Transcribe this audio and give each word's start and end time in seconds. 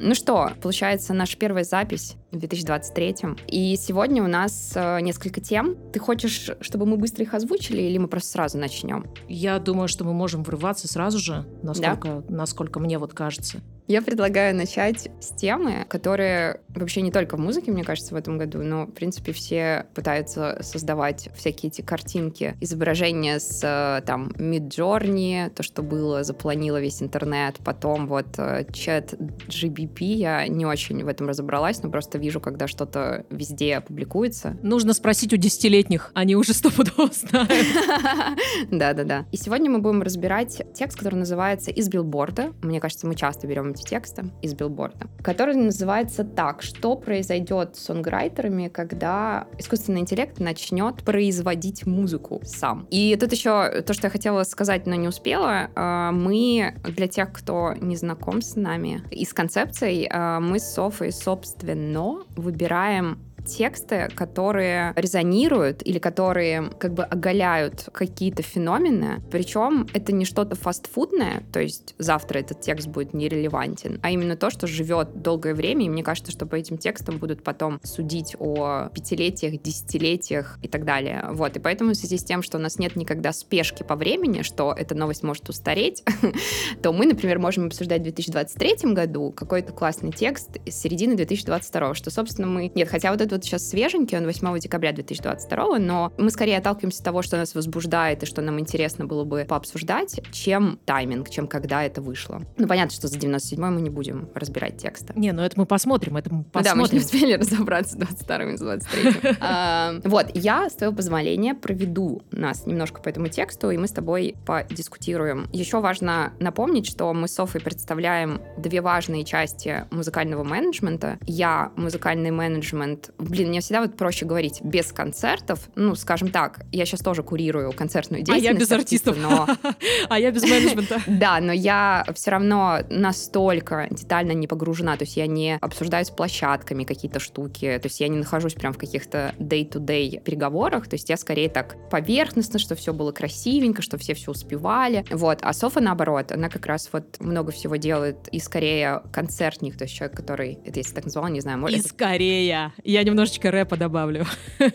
Ну 0.00 0.14
что, 0.14 0.52
получается, 0.62 1.12
наша 1.12 1.36
первая 1.36 1.64
запись 1.64 2.16
в 2.30 2.38
2023. 2.38 3.16
И 3.48 3.76
сегодня 3.76 4.22
у 4.22 4.28
нас 4.28 4.72
э, 4.74 5.00
несколько 5.00 5.40
тем. 5.40 5.76
Ты 5.92 5.98
хочешь, 5.98 6.50
чтобы 6.60 6.86
мы 6.86 6.96
быстро 6.96 7.24
их 7.24 7.34
озвучили, 7.34 7.82
или 7.82 7.98
мы 7.98 8.06
просто 8.08 8.30
сразу 8.30 8.58
начнем? 8.58 9.06
Я 9.28 9.58
думаю, 9.58 9.88
что 9.88 10.04
мы 10.04 10.12
можем 10.12 10.42
врываться 10.42 10.86
сразу 10.88 11.18
же, 11.18 11.46
насколько, 11.62 12.22
да? 12.28 12.34
насколько 12.34 12.80
мне 12.80 12.98
вот 12.98 13.12
кажется. 13.12 13.60
Я 13.88 14.02
предлагаю 14.02 14.54
начать 14.54 15.08
с 15.18 15.30
темы, 15.30 15.86
которые 15.88 16.60
вообще 16.68 17.00
не 17.00 17.10
только 17.10 17.38
в 17.38 17.40
музыке, 17.40 17.72
мне 17.72 17.84
кажется, 17.84 18.14
в 18.14 18.18
этом 18.18 18.36
году, 18.36 18.58
но, 18.62 18.84
в 18.84 18.92
принципе, 18.92 19.32
все 19.32 19.86
пытаются 19.94 20.58
создавать 20.60 21.30
всякие 21.34 21.70
эти 21.70 21.80
картинки, 21.80 22.54
изображения 22.60 23.40
с 23.40 23.62
э, 23.64 24.04
там 24.04 24.28
Midjourney, 24.36 25.48
то, 25.48 25.62
что 25.62 25.82
было, 25.82 26.22
запланило 26.22 26.78
весь 26.78 27.00
интернет, 27.02 27.56
потом 27.64 28.06
вот 28.08 28.26
э, 28.36 28.66
чат 28.74 29.14
GBP, 29.14 30.04
я 30.04 30.46
не 30.48 30.66
очень 30.66 31.02
в 31.02 31.08
этом 31.08 31.26
разобралась, 31.26 31.82
но 31.82 31.90
просто 31.90 32.18
вижу, 32.18 32.40
когда 32.40 32.68
что-то 32.68 33.24
везде 33.30 33.80
публикуется. 33.80 34.58
Нужно 34.62 34.92
спросить 34.92 35.32
у 35.32 35.38
десятилетних, 35.38 36.10
они 36.12 36.36
уже 36.36 36.52
стопудово 36.52 37.10
знают. 37.12 37.50
Да-да-да. 38.70 39.24
И 39.32 39.38
сегодня 39.38 39.70
мы 39.70 39.78
будем 39.78 40.02
разбирать 40.02 40.62
текст, 40.74 40.98
который 40.98 41.16
называется 41.16 41.70
«Из 41.70 41.88
билборда». 41.88 42.52
Мне 42.60 42.80
кажется, 42.80 43.06
мы 43.06 43.14
часто 43.14 43.46
берем 43.46 43.77
эти 43.78 43.88
тексты 43.88 44.30
из 44.42 44.54
билборда, 44.54 45.08
который 45.22 45.54
называется 45.54 46.24
так, 46.24 46.62
что 46.62 46.96
произойдет 46.96 47.76
с 47.76 47.84
сонграйтерами, 47.84 48.68
когда 48.68 49.46
искусственный 49.58 50.00
интеллект 50.00 50.38
начнет 50.40 51.02
производить 51.02 51.86
музыку 51.86 52.40
сам. 52.44 52.86
И 52.90 53.16
тут 53.16 53.32
еще 53.32 53.82
то, 53.82 53.94
что 53.94 54.06
я 54.06 54.10
хотела 54.10 54.42
сказать, 54.44 54.86
но 54.86 54.94
не 54.94 55.08
успела, 55.08 55.70
а, 55.74 56.12
мы, 56.12 56.74
для 56.84 57.08
тех, 57.08 57.32
кто 57.32 57.74
не 57.74 57.96
знаком 57.96 58.42
с 58.42 58.56
нами 58.56 59.02
и 59.10 59.24
с 59.24 59.32
концепцией, 59.32 60.08
а, 60.10 60.40
мы 60.40 60.58
с 60.58 60.74
Софой, 60.74 61.12
собственно, 61.12 62.18
выбираем 62.36 63.18
тексты, 63.46 64.08
которые 64.14 64.92
резонируют 64.96 65.86
или 65.86 65.98
которые 65.98 66.70
как 66.78 66.94
бы 66.94 67.04
оголяют 67.04 67.88
какие-то 67.92 68.42
феномены. 68.42 69.22
Причем 69.30 69.86
это 69.92 70.12
не 70.12 70.24
что-то 70.24 70.56
фастфудное, 70.56 71.42
то 71.52 71.60
есть 71.60 71.94
завтра 71.98 72.38
этот 72.38 72.60
текст 72.60 72.88
будет 72.88 73.14
нерелевантен, 73.14 74.00
а 74.02 74.10
именно 74.10 74.36
то, 74.36 74.50
что 74.50 74.66
живет 74.66 75.22
долгое 75.22 75.54
время. 75.54 75.86
И 75.86 75.88
мне 75.88 76.02
кажется, 76.02 76.32
что 76.32 76.46
по 76.46 76.54
этим 76.54 76.78
текстам 76.78 77.18
будут 77.18 77.42
потом 77.42 77.80
судить 77.82 78.36
о 78.38 78.88
пятилетиях, 78.94 79.60
десятилетиях 79.62 80.58
и 80.62 80.68
так 80.68 80.84
далее. 80.84 81.26
Вот. 81.30 81.56
И 81.56 81.60
поэтому 81.60 81.92
в 81.92 81.94
связи 81.94 82.18
с 82.18 82.24
тем, 82.24 82.42
что 82.42 82.58
у 82.58 82.60
нас 82.60 82.78
нет 82.78 82.96
никогда 82.96 83.32
спешки 83.32 83.82
по 83.82 83.96
времени, 83.96 84.42
что 84.42 84.74
эта 84.76 84.94
новость 84.94 85.22
может 85.22 85.48
устареть, 85.48 86.02
то 86.82 86.92
мы, 86.92 87.06
например, 87.06 87.38
можем 87.38 87.66
обсуждать 87.66 88.00
в 88.00 88.04
2023 88.04 88.92
году 88.92 89.32
какой-то 89.32 89.72
классный 89.72 90.12
текст 90.12 90.58
с 90.66 90.74
середины 90.74 91.14
2022, 91.16 91.94
что, 91.94 92.10
собственно, 92.10 92.46
мы... 92.46 92.70
Нет, 92.74 92.88
хотя 92.88 93.10
вот 93.10 93.20
это 93.20 93.27
вот 93.32 93.44
сейчас 93.44 93.68
свеженький, 93.68 94.18
он 94.18 94.24
8 94.24 94.58
декабря 94.58 94.92
2022, 94.92 95.78
но 95.78 96.12
мы 96.18 96.30
скорее 96.30 96.58
отталкиваемся 96.58 96.98
от 97.00 97.04
того, 97.04 97.22
что 97.22 97.36
нас 97.36 97.54
возбуждает 97.54 98.22
и 98.22 98.26
что 98.26 98.42
нам 98.42 98.58
интересно 98.60 99.06
было 99.06 99.24
бы 99.24 99.46
пообсуждать, 99.48 100.20
чем 100.32 100.78
тайминг, 100.84 101.30
чем 101.30 101.46
когда 101.46 101.84
это 101.84 102.00
вышло. 102.00 102.42
Ну, 102.56 102.66
понятно, 102.66 102.94
что 102.94 103.08
за 103.08 103.18
97 103.18 103.64
мы 103.64 103.80
не 103.80 103.90
будем 103.90 104.28
разбирать 104.34 104.78
тексты. 104.78 105.12
Не, 105.16 105.32
ну 105.32 105.42
это 105.42 105.58
мы 105.58 105.66
посмотрим, 105.66 106.16
это 106.16 106.32
мы 106.32 106.44
посмотрим. 106.44 106.82
Да, 106.84 106.88
мы 106.92 106.98
не 106.98 107.04
успели 107.04 107.32
разобраться 107.34 107.94
с 107.94 107.96
22 107.96 108.42
и 108.44 108.56
с 108.56 108.60
23 108.60 109.36
а, 109.40 109.94
Вот, 110.04 110.26
я, 110.34 110.68
с 110.68 110.74
твоего 110.74 110.94
позволения, 110.94 111.54
проведу 111.54 112.22
нас 112.30 112.66
немножко 112.66 113.00
по 113.00 113.08
этому 113.08 113.28
тексту, 113.28 113.70
и 113.70 113.76
мы 113.76 113.88
с 113.88 113.92
тобой 113.92 114.36
подискутируем. 114.46 115.48
Еще 115.52 115.80
важно 115.80 116.32
напомнить, 116.40 116.86
что 116.86 117.12
мы 117.12 117.28
с 117.28 117.34
Софой 117.34 117.60
представляем 117.60 118.40
две 118.56 118.80
важные 118.80 119.24
части 119.24 119.84
музыкального 119.90 120.44
менеджмента. 120.44 121.18
Я 121.26 121.72
музыкальный 121.76 122.30
менеджмент 122.30 123.10
Блин, 123.18 123.48
мне 123.48 123.60
всегда 123.60 123.80
вот 123.80 123.96
проще 123.96 124.26
говорить 124.26 124.60
без 124.62 124.92
концертов. 124.92 125.68
Ну, 125.74 125.94
скажем 125.94 126.30
так, 126.30 126.60
я 126.72 126.86
сейчас 126.86 127.00
тоже 127.00 127.22
курирую 127.22 127.72
концертную 127.72 128.22
деятельность. 128.22 128.48
А 128.48 128.52
я 128.52 128.58
без 128.58 128.70
артистов. 128.70 129.16
Но... 129.20 129.48
А 130.08 130.18
я 130.18 130.30
без 130.30 130.42
менеджмента. 130.42 131.00
Да, 131.06 131.40
но 131.40 131.52
я 131.52 132.06
все 132.14 132.30
равно 132.30 132.78
настолько 132.90 133.88
детально 133.90 134.32
не 134.32 134.46
погружена. 134.46 134.96
То 134.96 135.04
есть 135.04 135.16
я 135.16 135.26
не 135.26 135.58
обсуждаю 135.60 136.04
с 136.04 136.10
площадками 136.10 136.84
какие-то 136.84 137.18
штуки. 137.18 137.78
То 137.82 137.86
есть 137.86 138.00
я 138.00 138.08
не 138.08 138.16
нахожусь 138.16 138.54
прям 138.54 138.72
в 138.72 138.78
каких-то 138.78 139.34
day-to-day 139.38 140.20
переговорах. 140.22 140.88
То 140.88 140.94
есть 140.94 141.08
я 141.08 141.16
скорее 141.16 141.48
так 141.48 141.76
поверхностно, 141.90 142.58
что 142.58 142.74
все 142.74 142.92
было 142.92 143.12
красивенько, 143.12 143.82
что 143.82 143.98
все 143.98 144.14
все 144.14 144.30
успевали. 144.30 145.04
Вот. 145.10 145.40
А 145.42 145.52
Софа, 145.52 145.80
наоборот, 145.80 146.32
она 146.32 146.48
как 146.48 146.66
раз 146.66 146.88
вот 146.92 147.18
много 147.20 147.52
всего 147.52 147.76
делает 147.76 148.28
и 148.30 148.38
скорее 148.38 149.02
концертник, 149.12 149.76
то 149.76 149.84
есть 149.84 149.94
человек, 149.94 150.16
который, 150.16 150.58
это 150.64 150.78
если 150.78 150.94
так 150.94 151.04
назвала, 151.04 151.30
не 151.30 151.40
знаю, 151.40 151.58
может... 151.58 151.78
И 151.78 151.88
скорее. 151.88 152.72
Я 152.84 153.04
немножечко 153.08 153.50
рэпа 153.50 153.76
добавлю. 153.76 154.26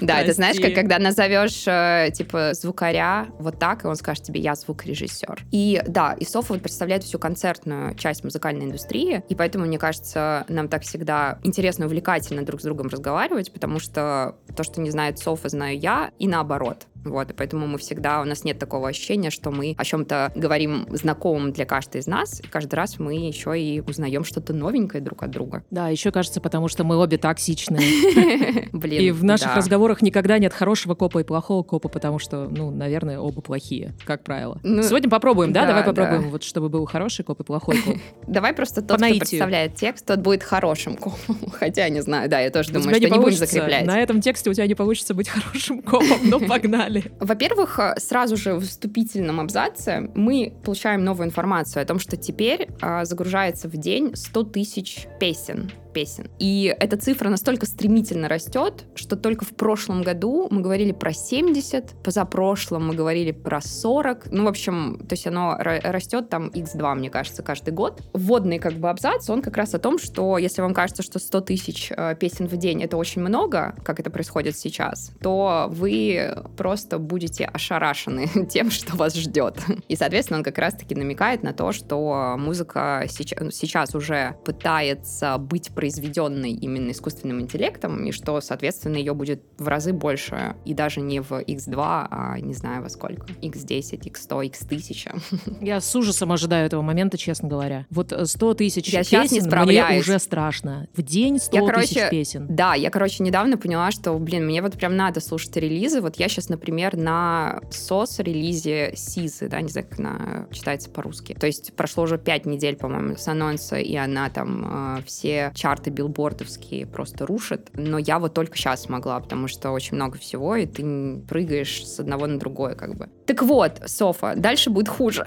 Да, 0.00 0.22
это 0.22 0.32
знаешь, 0.32 0.58
как 0.58 0.74
когда 0.74 0.98
назовешь 0.98 1.64
э, 1.66 2.10
типа 2.12 2.54
звукаря 2.54 3.28
вот 3.38 3.58
так, 3.58 3.84
и 3.84 3.86
он 3.86 3.96
скажет 3.96 4.24
тебе, 4.24 4.40
я 4.40 4.54
звукорежиссер. 4.54 5.44
И 5.52 5.82
да, 5.86 6.14
и 6.18 6.24
Софа 6.24 6.54
вот 6.54 6.62
представляет 6.62 7.04
всю 7.04 7.18
концертную 7.18 7.94
часть 7.94 8.24
музыкальной 8.24 8.64
индустрии, 8.64 9.22
и 9.28 9.34
поэтому, 9.34 9.66
мне 9.66 9.78
кажется, 9.78 10.44
нам 10.48 10.68
так 10.68 10.82
всегда 10.82 11.38
интересно 11.42 11.86
увлекательно 11.86 12.42
друг 12.42 12.60
с 12.60 12.64
другом 12.64 12.88
разговаривать, 12.88 13.52
потому 13.52 13.78
что 13.78 14.36
то, 14.56 14.62
что 14.64 14.80
не 14.80 14.90
знает 14.90 15.18
Софа, 15.18 15.48
знаю 15.48 15.78
я, 15.78 16.10
и 16.18 16.26
наоборот. 16.26 16.86
Вот, 17.04 17.30
и 17.30 17.34
поэтому 17.34 17.66
мы 17.66 17.78
всегда, 17.78 18.20
у 18.20 18.24
нас 18.24 18.44
нет 18.44 18.58
такого 18.58 18.88
ощущения, 18.88 19.30
что 19.30 19.50
мы 19.50 19.74
о 19.76 19.84
чем-то 19.84 20.32
говорим 20.34 20.86
знакомым 20.90 21.52
для 21.52 21.64
каждой 21.64 22.00
из 22.00 22.06
нас, 22.06 22.40
и 22.40 22.46
каждый 22.46 22.74
раз 22.74 22.98
мы 22.98 23.14
еще 23.14 23.58
и 23.58 23.80
узнаем 23.80 24.24
что-то 24.24 24.52
новенькое 24.52 25.02
друг 25.02 25.22
от 25.22 25.30
друга. 25.30 25.64
Да, 25.70 25.88
еще 25.88 26.10
кажется, 26.10 26.40
потому 26.40 26.68
что 26.68 26.84
мы 26.84 26.96
обе 26.96 27.18
токсичные. 27.18 28.68
Блин, 28.72 29.02
И 29.02 29.10
в 29.10 29.24
наших 29.24 29.56
разговорах 29.56 30.02
никогда 30.02 30.38
нет 30.38 30.52
хорошего 30.52 30.94
копа 30.94 31.20
и 31.20 31.24
плохого 31.24 31.62
копа, 31.62 31.88
потому 31.88 32.18
что, 32.18 32.48
ну, 32.50 32.70
наверное, 32.70 33.18
оба 33.18 33.40
плохие, 33.40 33.94
как 34.04 34.22
правило. 34.22 34.58
Ну, 34.62 34.82
Сегодня 34.82 35.08
попробуем, 35.08 35.52
да? 35.52 35.62
да 35.62 35.68
Давай 35.68 35.84
попробуем, 35.84 36.30
вот 36.30 36.42
чтобы 36.42 36.68
был 36.68 36.84
хороший 36.86 37.24
коп 37.24 37.40
и 37.40 37.44
плохой 37.44 37.78
коп. 37.78 37.96
Давай 38.26 38.52
просто 38.52 38.82
тот, 38.82 38.98
кто 38.98 39.08
представляет 39.08 39.74
текст, 39.74 40.06
тот 40.06 40.20
будет 40.20 40.42
хорошим 40.42 40.96
копом. 40.96 41.36
Хотя, 41.52 41.88
не 41.88 42.00
знаю, 42.00 42.28
да, 42.28 42.40
я 42.40 42.50
тоже 42.50 42.72
думаю, 42.72 42.94
что 42.94 43.08
не 43.08 43.18
будем 43.18 43.36
закреплять. 43.36 43.86
На 43.86 44.00
этом 44.00 44.20
тексте 44.20 44.50
у 44.50 44.54
тебя 44.54 44.66
не 44.66 44.74
получится 44.74 45.14
быть 45.14 45.28
хорошим 45.28 45.82
копом, 45.82 46.18
но 46.24 46.40
погнали 46.40 46.89
погнали. 46.90 47.12
Во-первых, 47.20 47.78
э, 47.78 47.94
сразу 47.98 48.36
же 48.36 48.54
в 48.54 48.60
вступительном 48.60 49.40
абзаце 49.40 50.10
мы 50.14 50.52
получаем 50.64 51.04
новую 51.04 51.26
информацию 51.26 51.82
о 51.82 51.86
том, 51.86 51.98
что 51.98 52.16
теперь 52.16 52.68
э, 52.82 53.04
загружается 53.04 53.68
в 53.68 53.76
день 53.76 54.14
100 54.14 54.42
тысяч 54.44 55.06
песен 55.18 55.70
песен. 55.92 56.28
И 56.38 56.74
эта 56.78 56.96
цифра 56.96 57.28
настолько 57.28 57.66
стремительно 57.66 58.28
растет, 58.28 58.84
что 58.94 59.16
только 59.16 59.44
в 59.44 59.50
прошлом 59.50 60.02
году 60.02 60.48
мы 60.50 60.62
говорили 60.62 60.92
про 60.92 61.12
70, 61.12 62.02
позапрошлом 62.02 62.88
мы 62.88 62.94
говорили 62.94 63.32
про 63.32 63.60
40. 63.60 64.30
Ну, 64.30 64.44
в 64.44 64.48
общем, 64.48 64.98
то 65.08 65.14
есть 65.14 65.26
оно 65.26 65.56
растет 65.58 66.28
там 66.28 66.48
x2, 66.48 66.94
мне 66.94 67.10
кажется, 67.10 67.42
каждый 67.42 67.72
год. 67.72 68.02
Вводный 68.12 68.58
как 68.58 68.74
бы 68.74 68.88
абзац, 68.90 69.28
он 69.30 69.42
как 69.42 69.56
раз 69.56 69.74
о 69.74 69.78
том, 69.78 69.98
что 69.98 70.38
если 70.38 70.62
вам 70.62 70.74
кажется, 70.74 71.02
что 71.02 71.18
100 71.18 71.40
тысяч 71.42 71.92
э, 71.94 72.14
песен 72.18 72.46
в 72.46 72.56
день 72.56 72.82
это 72.82 72.96
очень 72.96 73.22
много, 73.22 73.74
как 73.84 74.00
это 74.00 74.10
происходит 74.10 74.56
сейчас, 74.56 75.12
то 75.20 75.68
вы 75.70 76.34
просто 76.56 76.98
будете 76.98 77.44
ошарашены 77.44 78.28
тем, 78.50 78.70
что 78.70 78.96
вас 78.96 79.14
ждет. 79.14 79.58
И, 79.88 79.96
соответственно, 79.96 80.38
он 80.38 80.44
как 80.44 80.58
раз-таки 80.58 80.94
намекает 80.94 81.42
на 81.42 81.52
то, 81.52 81.72
что 81.72 82.36
музыка 82.38 83.06
сейчас, 83.08 83.94
уже 83.94 84.36
пытается 84.44 85.38
быть 85.38 85.70
произведенной 85.80 86.52
именно 86.52 86.90
искусственным 86.90 87.40
интеллектом, 87.40 88.04
и 88.04 88.12
что, 88.12 88.38
соответственно, 88.42 88.96
ее 88.96 89.14
будет 89.14 89.42
в 89.56 89.66
разы 89.66 89.94
больше, 89.94 90.56
и 90.66 90.74
даже 90.74 91.00
не 91.00 91.20
в 91.20 91.32
X2, 91.32 91.74
а 92.10 92.38
не 92.38 92.52
знаю 92.52 92.82
во 92.82 92.90
сколько, 92.90 93.26
X10, 93.40 94.02
X100, 94.02 94.50
X1000. 94.50 95.62
Я 95.62 95.80
с 95.80 95.96
ужасом 95.96 96.32
ожидаю 96.32 96.66
этого 96.66 96.82
момента, 96.82 97.16
честно 97.16 97.48
говоря. 97.48 97.86
Вот 97.88 98.12
100 98.12 98.54
тысяч 98.54 98.88
я 98.88 99.00
песен 99.00 99.48
не 99.48 99.64
мне 99.64 100.00
уже 100.00 100.18
страшно. 100.18 100.86
В 100.94 101.00
день 101.00 101.38
100 101.38 101.56
я, 101.56 101.66
короче, 101.66 101.86
тысяч 101.86 102.10
песен. 102.10 102.46
Да, 102.50 102.74
я, 102.74 102.90
короче, 102.90 103.22
недавно 103.22 103.56
поняла, 103.56 103.90
что, 103.90 104.12
блин, 104.18 104.44
мне 104.44 104.60
вот 104.60 104.74
прям 104.74 104.96
надо 104.96 105.20
слушать 105.20 105.56
релизы. 105.56 106.02
Вот 106.02 106.16
я 106.16 106.28
сейчас, 106.28 106.50
например, 106.50 106.98
на 106.98 107.60
SOS 107.70 108.22
релизе 108.22 108.92
Сизы, 108.96 109.48
да, 109.48 109.62
не 109.62 109.68
знаю, 109.68 109.86
как 109.88 109.98
она 109.98 110.46
читается 110.52 110.90
по-русски. 110.90 111.34
То 111.40 111.46
есть 111.46 111.72
прошло 111.72 112.04
уже 112.04 112.18
5 112.18 112.44
недель, 112.44 112.76
по-моему, 112.76 113.16
с 113.16 113.26
анонса, 113.28 113.76
и 113.76 113.96
она 113.96 114.28
там 114.28 114.98
э, 114.98 115.02
все 115.06 115.52
чарты 115.54 115.69
чарты 115.70 115.90
билбордовские 115.90 116.86
просто 116.86 117.26
рушат. 117.26 117.70
Но 117.74 117.98
я 117.98 118.18
вот 118.18 118.34
только 118.34 118.56
сейчас 118.56 118.82
смогла, 118.82 119.20
потому 119.20 119.46
что 119.46 119.70
очень 119.70 119.94
много 119.94 120.18
всего, 120.18 120.56
и 120.56 120.66
ты 120.66 120.82
прыгаешь 121.28 121.86
с 121.86 122.00
одного 122.00 122.26
на 122.26 122.38
другое 122.38 122.74
как 122.74 122.96
бы. 122.96 123.08
Так 123.26 123.42
вот, 123.42 123.80
Софа, 123.86 124.34
дальше 124.36 124.70
будет 124.70 124.88
хуже. 124.88 125.24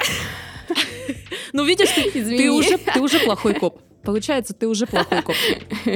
Ну, 1.53 1.65
видишь, 1.65 1.91
ты, 1.91 2.11
ты, 2.11 2.51
уже, 2.51 2.77
ты 2.77 2.99
уже 2.99 3.19
плохой 3.19 3.53
коп. 3.53 3.79
Получается, 4.03 4.53
ты 4.53 4.67
уже 4.67 4.85
плохой 4.85 5.21
коп. 5.21 5.35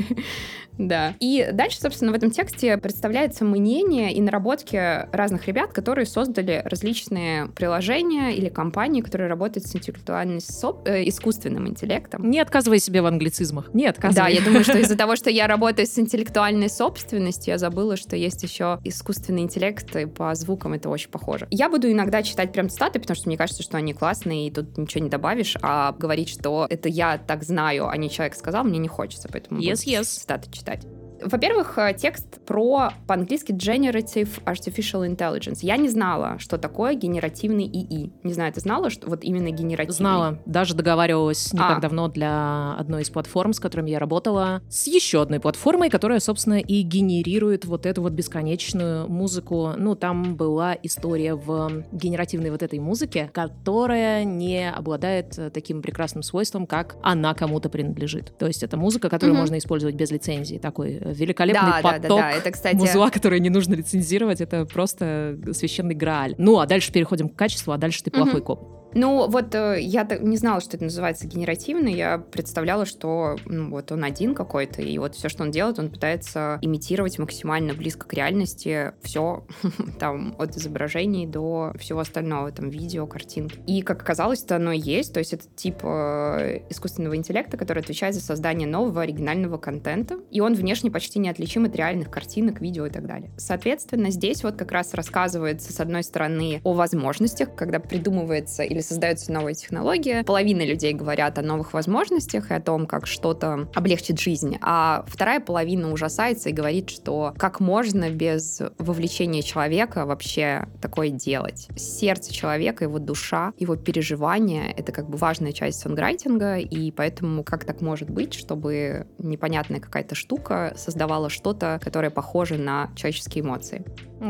Да. 0.77 1.15
И 1.19 1.49
дальше, 1.53 1.79
собственно, 1.79 2.11
в 2.11 2.15
этом 2.15 2.31
тексте 2.31 2.77
представляется 2.77 3.45
мнение 3.45 4.13
и 4.13 4.21
наработки 4.21 5.07
разных 5.15 5.47
ребят, 5.47 5.73
которые 5.73 6.05
создали 6.05 6.61
различные 6.65 7.47
приложения 7.47 8.35
или 8.35 8.49
компании, 8.49 9.01
которые 9.01 9.27
работают 9.27 9.65
с 9.65 9.75
интеллектуальным 9.75 10.39
э, 10.85 11.07
искусственным 11.07 11.67
интеллектом. 11.67 12.29
Не 12.29 12.39
отказывай 12.39 12.79
себе 12.79 13.01
в 13.01 13.05
англицизмах. 13.05 13.73
Не 13.73 13.87
отказывай. 13.87 14.15
Да, 14.15 14.27
я 14.27 14.41
думаю, 14.45 14.63
что 14.63 14.77
из-за 14.77 14.95
того, 14.97 15.15
что 15.15 15.29
я 15.29 15.47
работаю 15.47 15.87
с 15.87 15.97
интеллектуальной 15.97 16.69
собственностью, 16.69 17.53
я 17.53 17.57
забыла, 17.57 17.97
что 17.97 18.15
есть 18.15 18.43
еще 18.43 18.79
искусственный 18.83 19.41
интеллект, 19.41 19.95
и 19.95 20.05
по 20.05 20.33
звукам 20.35 20.73
это 20.73 20.89
очень 20.89 21.09
похоже. 21.09 21.47
Я 21.49 21.69
буду 21.69 21.91
иногда 21.91 22.23
читать 22.23 22.51
прям 22.51 22.69
цитаты, 22.69 22.99
потому 22.99 23.15
что 23.15 23.27
мне 23.29 23.37
кажется, 23.37 23.63
что 23.63 23.77
они 23.77 23.93
классные, 23.93 24.47
и 24.47 24.51
тут 24.51 24.77
ничего 24.77 25.03
не 25.03 25.09
добавишь, 25.09 25.57
а 25.61 25.93
говорить, 25.93 26.29
что 26.29 26.67
это 26.69 26.89
я 26.89 27.17
так 27.17 27.43
знаю, 27.43 27.87
а 27.89 27.96
не 27.97 28.09
человек 28.09 28.35
сказал, 28.35 28.63
мне 28.63 28.79
не 28.79 28.87
хочется, 28.87 29.29
поэтому 29.31 29.59
yes, 29.59 29.85
yes. 29.85 30.03
цитаты 30.03 30.51
читать. 30.51 30.85
Во-первых, 31.23 31.77
э, 31.77 31.93
текст 31.97 32.39
про 32.45 32.91
по-английски 33.07 33.51
Generative 33.51 34.43
Artificial 34.45 35.07
Intelligence. 35.07 35.59
Я 35.61 35.77
не 35.77 35.89
знала, 35.89 36.37
что 36.39 36.57
такое 36.57 36.93
генеративный 36.93 37.65
ИИ. 37.65 38.11
Не 38.23 38.33
знаю, 38.33 38.53
ты 38.53 38.59
знала, 38.59 38.89
что 38.89 39.09
вот 39.09 39.23
именно 39.23 39.51
генеративный? 39.51 39.95
Знала. 39.95 40.39
Даже 40.45 40.75
договаривалась 40.75 41.53
не 41.53 41.59
а. 41.59 41.69
так 41.69 41.81
давно 41.81 42.07
для 42.07 42.75
одной 42.75 43.01
из 43.01 43.09
платформ, 43.09 43.53
с 43.53 43.59
которыми 43.59 43.89
я 43.89 43.99
работала, 43.99 44.61
с 44.69 44.87
еще 44.87 45.21
одной 45.21 45.39
платформой, 45.39 45.89
которая, 45.89 46.19
собственно, 46.19 46.59
и 46.59 46.81
генерирует 46.81 47.65
вот 47.65 47.85
эту 47.85 48.01
вот 48.01 48.13
бесконечную 48.13 49.09
музыку. 49.09 49.73
Ну, 49.77 49.95
там 49.95 50.35
была 50.35 50.75
история 50.83 51.35
в 51.35 51.83
генеративной 51.91 52.51
вот 52.51 52.63
этой 52.63 52.79
музыке, 52.79 53.29
которая 53.33 54.23
не 54.23 54.69
обладает 54.69 55.37
э, 55.37 55.49
таким 55.49 55.81
прекрасным 55.81 56.23
свойством, 56.23 56.67
как 56.67 56.95
она 57.01 57.33
кому-то 57.33 57.69
принадлежит. 57.69 58.37
То 58.37 58.47
есть 58.47 58.63
это 58.63 58.77
музыка, 58.77 59.09
которую 59.09 59.33
угу. 59.33 59.41
можно 59.41 59.57
использовать 59.57 59.95
без 59.95 60.11
лицензии. 60.11 60.57
Такой 60.57 61.06
великолепный 61.13 61.71
да, 61.71 61.81
поток 61.81 62.01
да, 62.01 62.09
да, 62.09 62.15
да. 62.15 62.31
Это, 62.31 62.51
кстати... 62.51 62.75
музла, 62.75 63.09
который 63.09 63.39
не 63.39 63.49
нужно 63.49 63.75
лицензировать, 63.75 64.41
это 64.41 64.65
просто 64.65 65.37
священный 65.53 65.95
грааль. 65.95 66.35
Ну, 66.37 66.59
а 66.59 66.65
дальше 66.65 66.91
переходим 66.91 67.29
к 67.29 67.35
качеству, 67.35 67.73
а 67.73 67.77
дальше 67.77 68.03
ты 68.03 68.11
плохой 68.11 68.41
угу. 68.41 68.55
коп. 68.55 68.86
Ну, 68.97 69.27
вот 69.29 69.53
э, 69.53 69.77
я 69.79 70.07
не 70.19 70.37
знала, 70.37 70.59
что 70.59 70.75
это 70.75 70.85
называется 70.85 71.27
генеративный. 71.27 71.93
Я 71.93 72.17
представляла, 72.17 72.87
что 72.87 73.35
ну, 73.45 73.69
вот 73.69 73.91
он 73.91 74.03
один 74.03 74.33
какой-то, 74.33 74.81
и 74.81 74.97
вот 74.97 75.13
все, 75.13 75.29
что 75.29 75.43
он 75.43 75.51
делает, 75.51 75.77
он 75.77 75.91
пытается 75.91 76.57
имитировать 76.63 77.19
максимально 77.19 77.75
близко 77.75 78.07
к 78.07 78.13
реальности 78.13 78.93
все, 79.03 79.45
там, 79.99 80.35
от 80.39 80.57
изображений 80.57 81.27
до 81.27 81.73
всего 81.77 81.99
остального, 81.99 82.51
там, 82.51 82.69
видео, 82.69 83.05
картинки. 83.05 83.59
И, 83.67 83.83
как 83.83 84.01
оказалось, 84.01 84.43
это 84.43 84.55
оно 84.55 84.71
и 84.71 84.79
есть. 84.79 85.13
То 85.13 85.19
есть 85.19 85.31
это 85.31 85.45
тип 85.55 85.75
э, 85.83 86.61
искусственного 86.71 87.15
интеллекта, 87.15 87.55
который 87.55 87.83
отвечает 87.83 88.15
за 88.15 88.21
создание 88.21 88.67
нового 88.67 89.03
оригинального 89.03 89.59
контента, 89.59 90.17
и 90.31 90.41
он 90.41 90.55
внешне 90.55 90.89
почти 90.89 91.19
неотличим 91.19 91.65
от 91.65 91.75
реальных 91.75 92.09
картинок, 92.09 92.61
видео 92.61 92.87
и 92.87 92.89
так 92.89 93.05
далее. 93.05 93.29
Соответственно, 93.37 94.09
здесь 94.09 94.43
вот 94.43 94.55
как 94.55 94.71
раз 94.71 94.95
рассказывается, 94.95 95.71
с 95.71 95.79
одной 95.79 96.01
стороны, 96.01 96.61
о 96.63 96.73
возможностях, 96.73 97.53
когда 97.53 97.79
придумывается 97.79 98.63
или 98.63 98.86
создается 98.87 99.31
новая 99.31 99.53
технология. 99.53 100.23
Половина 100.23 100.63
людей 100.63 100.93
говорят 100.93 101.37
о 101.37 101.41
новых 101.41 101.73
возможностях 101.73 102.51
и 102.51 102.53
о 102.53 102.61
том, 102.61 102.87
как 102.87 103.07
что-то 103.07 103.69
облегчит 103.73 104.19
жизнь, 104.19 104.57
а 104.61 105.03
вторая 105.07 105.39
половина 105.39 105.91
ужасается 105.91 106.49
и 106.49 106.53
говорит, 106.53 106.89
что 106.89 107.33
как 107.37 107.59
можно 107.59 108.09
без 108.09 108.61
вовлечения 108.77 109.41
человека 109.41 110.05
вообще 110.05 110.67
такое 110.81 111.09
делать. 111.09 111.67
Сердце 111.75 112.33
человека, 112.33 112.85
его 112.85 112.99
душа, 112.99 113.53
его 113.57 113.75
переживания— 113.75 114.73
это 114.77 114.91
как 114.91 115.09
бы 115.09 115.17
важная 115.17 115.51
часть 115.51 115.79
сонграйтинга, 115.79 116.57
и 116.57 116.91
поэтому 116.91 117.43
как 117.43 117.65
так 117.65 117.81
может 117.81 118.09
быть, 118.09 118.33
чтобы 118.33 119.07
непонятная 119.17 119.79
какая-то 119.79 120.15
штука 120.15 120.73
создавала 120.75 121.29
что-то, 121.29 121.79
которое 121.83 122.09
похоже 122.09 122.57
на 122.57 122.89
человеческие 122.95 123.43
эмоции. 123.43 123.83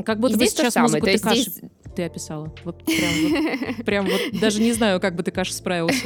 Как 0.06 0.19
будто 0.19 0.36
и 0.36 0.39
бы 0.39 0.45
сейчас 0.45 0.75
музыку 0.75 1.06
ты 1.06 1.18
здесь 1.18 1.62
ты 1.97 2.03
описала. 2.03 2.53
Вот 2.63 2.83
прям 2.85 3.11
вот, 3.23 3.85
прям 3.85 4.05
вот 4.05 4.39
даже 4.39 4.61
не 4.61 4.71
знаю, 4.71 4.99
как 4.99 5.15
бы 5.15 5.23
ты, 5.23 5.31
Каша, 5.31 5.51
справился. 5.51 6.05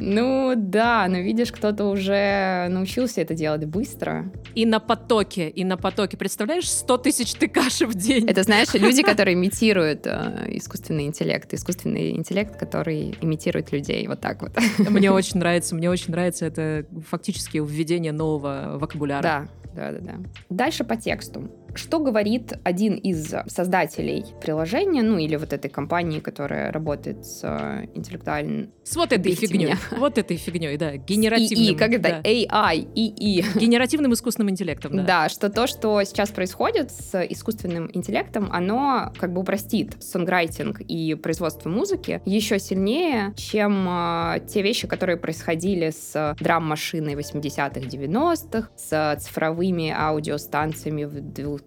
Ну 0.00 0.54
да, 0.56 1.08
но 1.08 1.18
видишь, 1.18 1.50
кто-то 1.50 1.86
уже 1.86 2.68
научился 2.70 3.20
это 3.20 3.34
делать 3.34 3.64
быстро. 3.64 4.32
И 4.54 4.64
на 4.64 4.78
потоке, 4.78 5.48
и 5.48 5.64
на 5.64 5.76
потоке. 5.76 6.16
Представляешь, 6.16 6.70
100 6.70 6.98
тысяч 6.98 7.34
ты 7.34 7.48
каши 7.48 7.84
в 7.84 7.96
день. 7.96 8.28
Это, 8.28 8.44
знаешь, 8.44 8.72
люди, 8.74 9.02
которые 9.02 9.34
имитируют 9.34 10.06
э, 10.06 10.46
искусственный 10.50 11.06
интеллект. 11.06 11.52
Искусственный 11.52 12.12
интеллект, 12.12 12.56
который 12.56 13.16
имитирует 13.20 13.72
людей. 13.72 14.06
Вот 14.06 14.20
так 14.20 14.40
вот. 14.40 14.52
Мне 14.88 15.10
очень 15.10 15.40
нравится, 15.40 15.74
мне 15.74 15.90
очень 15.90 16.12
нравится 16.12 16.46
это 16.46 16.86
фактически 17.10 17.58
введение 17.58 18.12
нового 18.12 18.76
вокабуляра. 18.78 19.22
Да, 19.22 19.48
да, 19.74 19.90
да, 19.90 19.98
да. 20.00 20.14
Дальше 20.48 20.84
по 20.84 20.96
тексту. 20.96 21.50
Что 21.78 22.00
говорит 22.00 22.54
один 22.64 22.94
из 22.94 23.32
создателей 23.46 24.24
приложения, 24.40 25.02
ну 25.02 25.16
или 25.16 25.36
вот 25.36 25.52
этой 25.52 25.70
компании, 25.70 26.18
которая 26.18 26.72
работает 26.72 27.24
с 27.24 27.40
э, 27.44 27.86
интеллектуальным... 27.94 28.72
С 28.82 28.96
вот 28.96 29.12
этой 29.12 29.32
фигней. 29.34 29.74
Вот 29.92 30.18
этой 30.18 30.36
фигней, 30.36 30.76
да. 30.76 30.96
Генеративным. 30.96 31.64
ИИ, 31.64 31.74
как 31.74 31.92
это? 31.92 32.02
Да. 32.02 32.22
AI, 32.22 32.88
ИИ. 32.94 33.44
Генеративным 33.58 34.12
искусственным 34.12 34.50
интеллектом, 34.50 34.96
да. 34.96 35.02
Да, 35.04 35.28
что 35.28 35.50
то, 35.50 35.68
что 35.68 36.02
сейчас 36.02 36.30
происходит 36.30 36.90
с 36.90 37.22
искусственным 37.22 37.90
интеллектом, 37.92 38.50
оно 38.52 39.12
как 39.16 39.32
бы 39.32 39.42
упростит 39.42 40.02
сонграйтинг 40.02 40.80
и 40.80 41.14
производство 41.14 41.68
музыки 41.68 42.20
еще 42.24 42.58
сильнее, 42.58 43.34
чем 43.36 43.86
э, 43.88 44.40
те 44.48 44.62
вещи, 44.62 44.88
которые 44.88 45.16
происходили 45.16 45.90
с 45.90 46.36
драм-машиной 46.40 47.14
80-х, 47.14 47.80
90-х, 47.80 48.70
с 48.76 49.20
цифровыми 49.20 49.94
аудиостанциями 49.96 51.04
в 51.04 51.20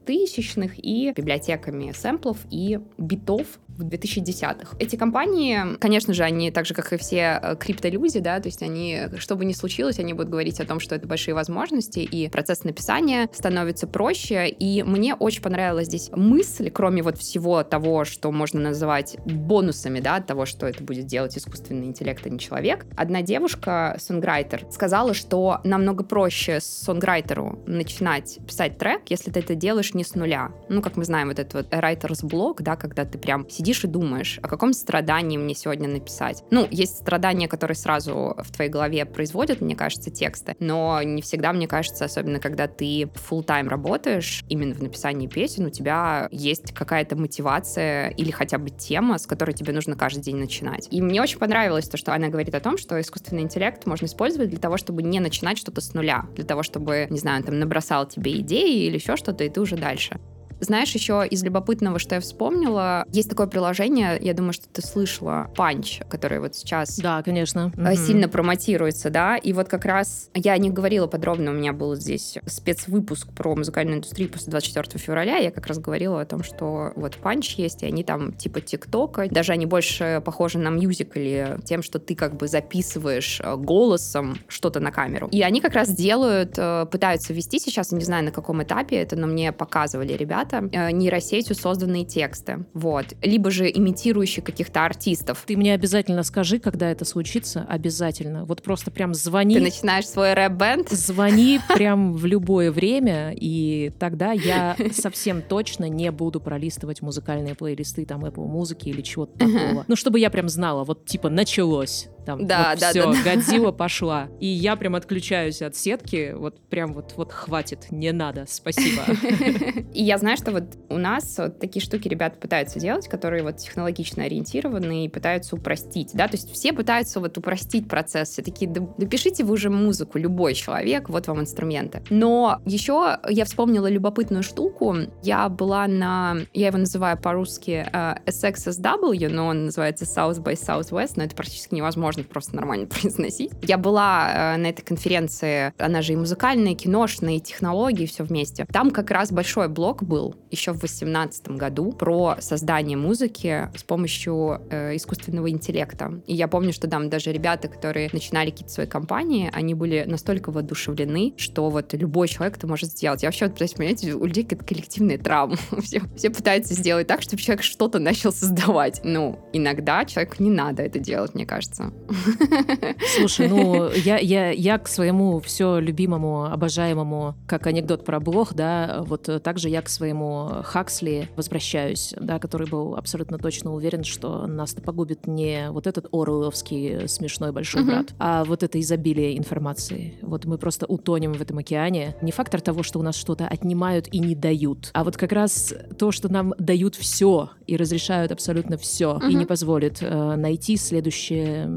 2000-х 0.06 0.76
и 0.78 1.12
библиотеками 1.16 1.92
сэмплов 1.92 2.38
и 2.50 2.80
битов 2.98 3.60
в 3.84 3.88
2010-х. 3.88 4.76
Эти 4.80 4.96
компании, 4.96 5.78
конечно 5.80 6.14
же, 6.14 6.24
они 6.24 6.52
так 6.52 6.66
же, 6.66 6.74
как 6.74 6.94
и 6.94 6.98
все 6.98 7.40
э, 7.42 7.56
криптолюди, 7.56 8.20
да, 8.20 8.40
то 8.40 8.48
есть 8.48 8.62
они, 8.62 9.04
что 9.18 9.36
бы 9.36 9.46
ни 9.46 9.54
случилось, 9.54 10.00
они 10.00 10.14
будут 10.14 10.30
говорить 10.30 10.60
о 10.60 10.66
том, 10.66 10.80
что 10.80 10.96
это 10.96 11.08
большие 11.08 11.36
возможности, 11.36 12.00
и 12.00 12.30
процесс 12.30 12.64
написания 12.64 13.30
становится 13.34 13.88
проще, 13.88 14.48
и 14.48 14.84
мне 14.84 15.16
очень 15.16 15.42
понравилась 15.42 15.88
здесь 15.88 16.10
мысль, 16.16 16.70
кроме 16.70 17.04
вот 17.04 17.18
всего 17.18 17.64
того, 17.64 18.06
что 18.06 18.32
можно 18.32 18.60
называть 18.60 19.18
бонусами, 19.26 20.00
да, 20.00 20.16
от 20.16 20.28
того, 20.28 20.46
что 20.46 20.68
это 20.68 20.84
будет 20.84 21.06
делать 21.06 21.38
искусственный 21.38 21.88
интеллект, 21.88 22.26
а 22.26 22.30
не 22.30 22.40
человек. 22.40 22.86
Одна 22.96 23.22
девушка, 23.22 23.98
сонграйтер, 24.00 24.66
сказала, 24.72 25.14
что 25.14 25.60
намного 25.64 26.04
проще 26.04 26.60
сонграйтеру 26.60 27.60
начинать 27.66 28.40
писать 28.46 28.78
трек, 28.78 29.04
если 29.10 29.32
ты 29.32 29.40
это 29.40 29.56
делаешь 29.56 29.94
не 29.94 30.04
с 30.04 30.16
нуля. 30.16 30.52
Ну, 30.70 30.82
как 30.82 30.98
мы 30.98 31.06
знаем, 31.06 31.30
вот 31.30 31.40
этот 31.40 31.54
вот 31.54 31.74
writer's 31.74 32.24
block, 32.24 32.58
да, 32.60 32.76
когда 32.76 33.06
ты 33.06 33.18
прям 33.18 33.50
сидишь 33.50 33.71
и 33.84 33.88
думаешь, 33.88 34.40
о 34.42 34.48
каком 34.48 34.74
страдании 34.74 35.38
мне 35.38 35.56
сегодня 35.56 35.88
написать. 35.88 36.44
Ну, 36.52 36.68
есть 36.70 36.98
страдания, 36.98 37.48
которые 37.48 37.76
сразу 37.76 38.36
в 38.38 38.52
твоей 38.52 38.70
голове 38.70 39.06
производят, 39.06 39.62
мне 39.62 39.76
кажется, 39.76 40.12
тексты, 40.12 40.56
но 40.60 41.02
не 41.04 41.22
всегда, 41.22 41.54
мне 41.54 41.68
кажется, 41.68 42.06
особенно 42.06 42.40
когда 42.40 42.68
ты 42.68 43.04
full 43.04 43.44
тайм 43.44 43.68
работаешь 43.68 44.44
именно 44.50 44.74
в 44.74 44.82
написании 44.82 45.28
песен, 45.28 45.66
у 45.66 45.70
тебя 45.70 46.28
есть 46.32 46.74
какая-то 46.74 47.16
мотивация 47.16 48.10
или 48.10 48.32
хотя 48.32 48.58
бы 48.58 48.70
тема, 48.70 49.18
с 49.18 49.26
которой 49.26 49.54
тебе 49.54 49.74
нужно 49.74 49.96
каждый 49.96 50.22
день 50.22 50.38
начинать. 50.38 50.88
И 50.92 51.02
мне 51.02 51.22
очень 51.22 51.40
понравилось 51.40 51.88
то, 51.88 51.98
что 51.98 52.14
она 52.14 52.28
говорит 52.30 52.54
о 52.56 52.60
том, 52.60 52.78
что 52.78 53.00
искусственный 53.00 53.44
интеллект 53.44 53.86
можно 53.86 54.06
использовать 54.06 54.50
для 54.50 54.60
того, 54.60 54.78
чтобы 54.78 55.04
не 55.04 55.20
начинать 55.20 55.58
что-то 55.58 55.82
с 55.82 55.94
нуля, 55.94 56.26
для 56.36 56.46
того, 56.46 56.64
чтобы, 56.64 57.08
не 57.10 57.20
знаю, 57.20 57.44
там 57.44 57.60
набросал 57.60 58.08
тебе 58.08 58.40
идеи 58.40 58.86
или 58.86 58.96
еще 58.96 59.16
что-то, 59.16 59.44
и 59.44 59.50
ты 59.50 59.62
уже 59.62 59.78
дальше. 59.78 60.20
Знаешь, 60.62 60.92
еще 60.92 61.26
из 61.30 61.44
любопытного, 61.44 62.00
что 62.00 62.16
я 62.16 62.22
вспомнила, 62.22 63.06
есть 63.12 63.30
такое 63.30 63.48
приложение, 63.48 64.18
я 64.22 64.34
думаю, 64.34 64.54
что 64.54 64.68
ты 64.70 64.82
слышала, 64.82 65.50
Punch, 65.56 66.08
которое 66.08 66.40
вот 66.40 66.56
сейчас... 66.56 67.00
Да, 67.00 67.22
конечно. 67.24 67.72
Э, 67.78 67.96
сильно 67.96 68.28
угу. 68.28 68.34
промотируется, 68.34 69.10
да, 69.10 69.38
и 69.38 69.54
вот 69.54 69.68
как 69.68 69.86
раз 69.86 70.30
я 70.36 70.58
не 70.58 70.70
говорила 70.70 71.08
подробно, 71.08 71.52
у 71.52 71.54
меня 71.56 71.74
был 71.74 71.96
здесь 71.96 72.38
спецвыпуск 72.46 73.34
про 73.34 73.56
музыкальную 73.56 73.98
индустрию 73.98 74.30
после 74.30 74.52
24 74.52 75.00
февраля, 75.04 75.38
я 75.38 75.52
как 75.52 75.66
раз 75.68 75.80
говорила 75.80 76.22
о 76.22 76.26
том, 76.26 76.44
что 76.44 76.94
вот 76.96 77.18
Punch 77.22 77.56
есть, 77.58 77.84
и 77.84 77.88
они 77.88 78.04
там 78.04 78.34
типа 78.34 78.62
ТикТока, 78.62 79.28
даже 79.30 79.54
они 79.54 79.66
больше 79.66 80.22
похожи 80.24 80.60
на 80.60 80.70
мюзик 80.70 81.18
или 81.18 81.58
тем, 81.66 81.82
что 81.82 82.00
ты 82.00 82.16
как 82.16 82.38
бы 82.38 82.48
записываешь 82.48 83.42
э, 83.44 83.56
голосом 83.56 84.38
что-то 84.48 84.80
на 84.80 84.92
камеру. 84.92 85.28
И 85.32 85.42
они 85.42 85.62
как 85.62 85.74
раз 85.74 85.90
делают, 85.90 86.54
э, 86.58 86.86
пытаются 86.92 87.34
ввести 87.34 87.60
сейчас, 87.60 87.92
не 87.92 88.04
знаю 88.04 88.26
на 88.26 88.32
каком 88.32 88.62
этапе 88.62 88.98
это, 88.98 89.16
но 89.16 89.28
мне 89.28 89.52
показывали 89.52 90.14
ребята, 90.14 90.51
ребята 90.52 90.70
э, 90.72 90.92
нейросетью 90.92 91.56
созданные 91.56 92.06
тексты, 92.06 92.66
вот, 92.74 93.06
либо 93.22 93.52
же 93.52 93.70
имитирующие 93.70 94.44
каких-то 94.44 94.86
артистов. 94.86 95.44
Ты 95.46 95.58
мне 95.58 95.74
обязательно 95.74 96.24
скажи, 96.24 96.60
когда 96.60 96.90
это 96.92 97.06
случится, 97.06 97.66
обязательно. 97.68 98.46
Вот 98.46 98.62
просто 98.62 98.92
прям 98.92 99.14
звони. 99.14 99.56
Ты 99.56 99.62
начинаешь 99.62 100.08
свой 100.08 100.34
рэп-бенд? 100.34 100.90
Звони 100.90 101.60
прям 101.74 102.14
в 102.14 102.26
любое 102.26 102.72
время, 102.72 103.34
и 103.36 103.92
тогда 104.00 104.32
я 104.32 104.76
совсем 104.94 105.42
точно 105.42 105.90
не 105.90 106.12
буду 106.12 106.40
пролистывать 106.40 107.02
музыкальные 107.02 107.56
плейлисты 107.56 108.06
там 108.06 108.26
Apple 108.26 108.48
музыки 108.48 108.90
или 108.90 109.02
чего-то 109.02 109.38
такого. 109.38 109.86
Ну, 109.88 109.96
чтобы 109.96 110.20
я 110.20 110.30
прям 110.30 110.50
знала, 110.50 110.84
вот 110.84 111.06
типа 111.06 111.30
началось. 111.30 112.10
Там, 112.26 112.46
да, 112.46 112.72
вот 112.72 112.80
да, 112.80 112.90
все, 112.92 113.12
да, 113.12 113.24
Годзилла 113.24 113.72
пошла. 113.72 114.30
И 114.40 114.46
я 114.46 114.76
прям 114.76 114.96
отключаюсь 114.96 115.62
от 115.62 115.76
сетки, 115.76 116.34
вот 116.36 116.60
прям 116.70 116.94
вот, 116.94 117.14
вот 117.16 117.32
хватит, 117.32 117.88
не 117.92 118.12
надо, 118.12 118.46
спасибо. 118.48 119.04
И 119.94 120.04
я 120.04 120.18
знаю, 120.18 120.38
что 120.38 120.52
вот 120.52 120.64
у 120.90 120.98
нас 120.98 121.38
вот 121.38 121.60
такие 121.60 121.84
штуки 121.84 122.08
ребята 122.08 122.38
пытаются 122.38 122.80
делать, 122.80 123.08
которые 123.08 123.44
вот 123.44 123.58
технологично 123.58 124.24
ориентированы 124.24 125.06
и 125.06 125.10
пытаются 125.10 125.56
упростить, 125.56 126.12
да, 126.14 126.28
то 126.28 126.38
есть 126.38 126.52
все 126.52 126.74
пытаются 126.74 127.20
вот 127.20 127.38
упростить 127.38 127.88
процесс, 127.88 128.30
все 128.30 128.42
такие, 128.42 128.70
да, 128.70 128.82
напишите 128.98 129.44
вы 129.44 129.54
уже 129.54 129.70
музыку, 129.70 130.18
любой 130.18 130.54
человек, 130.54 131.10
вот 131.10 131.28
вам 131.28 131.42
инструменты. 131.42 132.04
Но 132.10 132.62
еще 132.66 133.18
я 133.28 133.46
вспомнила 133.46 133.88
любопытную 133.88 134.44
штуку, 134.44 134.96
я 135.24 135.50
была 135.50 135.88
на, 135.88 136.38
я 136.54 136.68
его 136.68 136.78
называю 136.78 137.18
по-русски 137.18 137.88
uh, 137.92 138.20
э, 138.26 138.30
SXSW, 138.30 139.30
но 139.30 139.48
он 139.48 139.66
называется 139.66 140.06
South 140.06 140.42
by 140.42 140.54
Southwest, 140.54 141.14
но 141.16 141.24
это 141.24 141.36
практически 141.36 141.76
невозможно 141.76 142.11
просто 142.20 142.56
нормально 142.56 142.88
произносить. 143.02 143.52
Я 143.62 143.78
была 143.78 144.56
uh, 144.56 144.58
на 144.58 144.68
этой 144.68 144.84
конференции, 144.84 145.74
она 145.78 146.02
же 146.02 146.14
и 146.14 146.16
музыкальная, 146.16 146.74
и 146.74 146.76
киношная, 146.76 147.36
и 147.36 147.40
технологии, 147.40 148.06
все 148.06 148.24
вместе. 148.24 148.66
Там 148.72 148.92
как 148.92 149.12
раз 149.12 149.32
большой 149.32 149.68
блок 149.68 150.04
был 150.04 150.36
еще 150.50 150.72
в 150.72 150.80
2018 150.80 151.50
году 151.50 151.92
про 151.92 152.38
создание 152.40 152.98
музыки 152.98 153.70
с 153.76 153.84
помощью 153.84 154.62
э, 154.70 154.96
искусственного 154.96 155.50
интеллекта. 155.50 156.22
И 156.28 156.34
я 156.34 156.48
помню, 156.48 156.74
что 156.74 156.88
там 156.88 157.10
даже 157.10 157.32
ребята, 157.32 157.68
которые 157.68 158.10
начинали 158.12 158.52
какие-то 158.52 158.74
свои 158.74 158.88
компании, 158.88 159.50
они 159.54 159.74
были 159.74 160.04
настолько 160.08 160.52
воодушевлены, 160.52 161.34
что 161.38 161.70
вот 161.70 161.94
любой 161.94 162.28
человек 162.28 162.58
это 162.58 162.68
может 162.68 162.92
сделать. 162.92 163.24
Я 163.24 163.30
вообще 163.30 163.48
вот 163.48 163.58
понять, 163.76 164.04
у 164.04 164.26
людей 164.26 164.44
какая-то 164.44 164.66
коллективная 164.66 165.18
травма. 165.18 165.58
все, 165.82 166.02
все 166.16 166.30
пытаются 166.30 166.74
сделать 166.74 167.08
так, 167.08 167.22
чтобы 167.22 167.42
человек 167.42 167.64
что-то 167.64 168.00
начал 168.00 168.32
создавать. 168.32 169.02
Ну, 169.04 169.40
иногда 169.54 170.06
человеку 170.06 170.36
не 170.40 170.50
надо 170.50 170.84
это 170.84 171.00
делать, 171.00 171.34
мне 171.34 171.46
кажется. 171.46 171.94
Слушай, 173.18 173.48
ну, 173.48 173.90
я, 173.92 174.18
я, 174.18 174.52
я 174.52 174.78
к 174.78 174.88
своему 174.88 175.40
все 175.40 175.80
любимому, 175.80 176.46
обожаемому, 176.46 177.36
как 177.48 177.68
анекдот 177.68 178.06
про 178.06 178.20
блог, 178.20 178.54
да, 178.54 179.04
вот 179.06 179.30
также 179.44 179.70
я 179.70 179.82
к 179.82 179.90
своему 179.90 180.50
Хаксли 180.64 181.30
возвращаюсь, 181.36 182.14
да, 182.20 182.40
который 182.40 182.68
был 182.68 182.96
абсолютно 182.96 183.38
точно 183.38 183.74
уверен, 183.74 184.04
что 184.04 184.48
нас-то 184.48 184.82
погубит 184.82 185.28
не 185.28 185.70
вот 185.72 185.88
этот 185.88 186.08
Оруэлловский 186.12 187.08
смешной 187.08 187.52
большой 187.52 187.84
брат, 187.84 188.14
а 188.20 188.44
вот 188.44 188.64
это 188.64 188.80
изобилие 188.80 189.38
информации. 189.38 190.16
Вот 190.22 190.46
мы 190.46 190.58
просто 190.58 190.86
утонем 190.86 191.34
в 191.34 191.42
этом 191.42 191.58
океане. 191.58 192.16
Не 192.22 192.32
фактор 192.32 192.62
того, 192.62 192.84
что 192.84 193.00
у 193.00 193.04
нас 193.04 193.16
что-то 193.16 193.48
отнимают 193.48 194.08
и 194.12 194.20
не 194.20 194.36
дают, 194.36 194.92
а 194.94 195.04
вот 195.04 195.18
как 195.18 195.32
раз 195.32 195.74
то, 195.98 196.12
что 196.12 196.32
нам 196.32 196.54
дают 196.58 196.96
все 196.96 197.50
и 197.68 197.78
разрешают 197.78 198.32
абсолютно 198.32 198.78
все, 198.78 199.20
и 199.30 199.34
не 199.34 199.46
позволит 199.46 200.00
э, 200.02 200.36
найти 200.36 200.78
следующее 200.78 201.68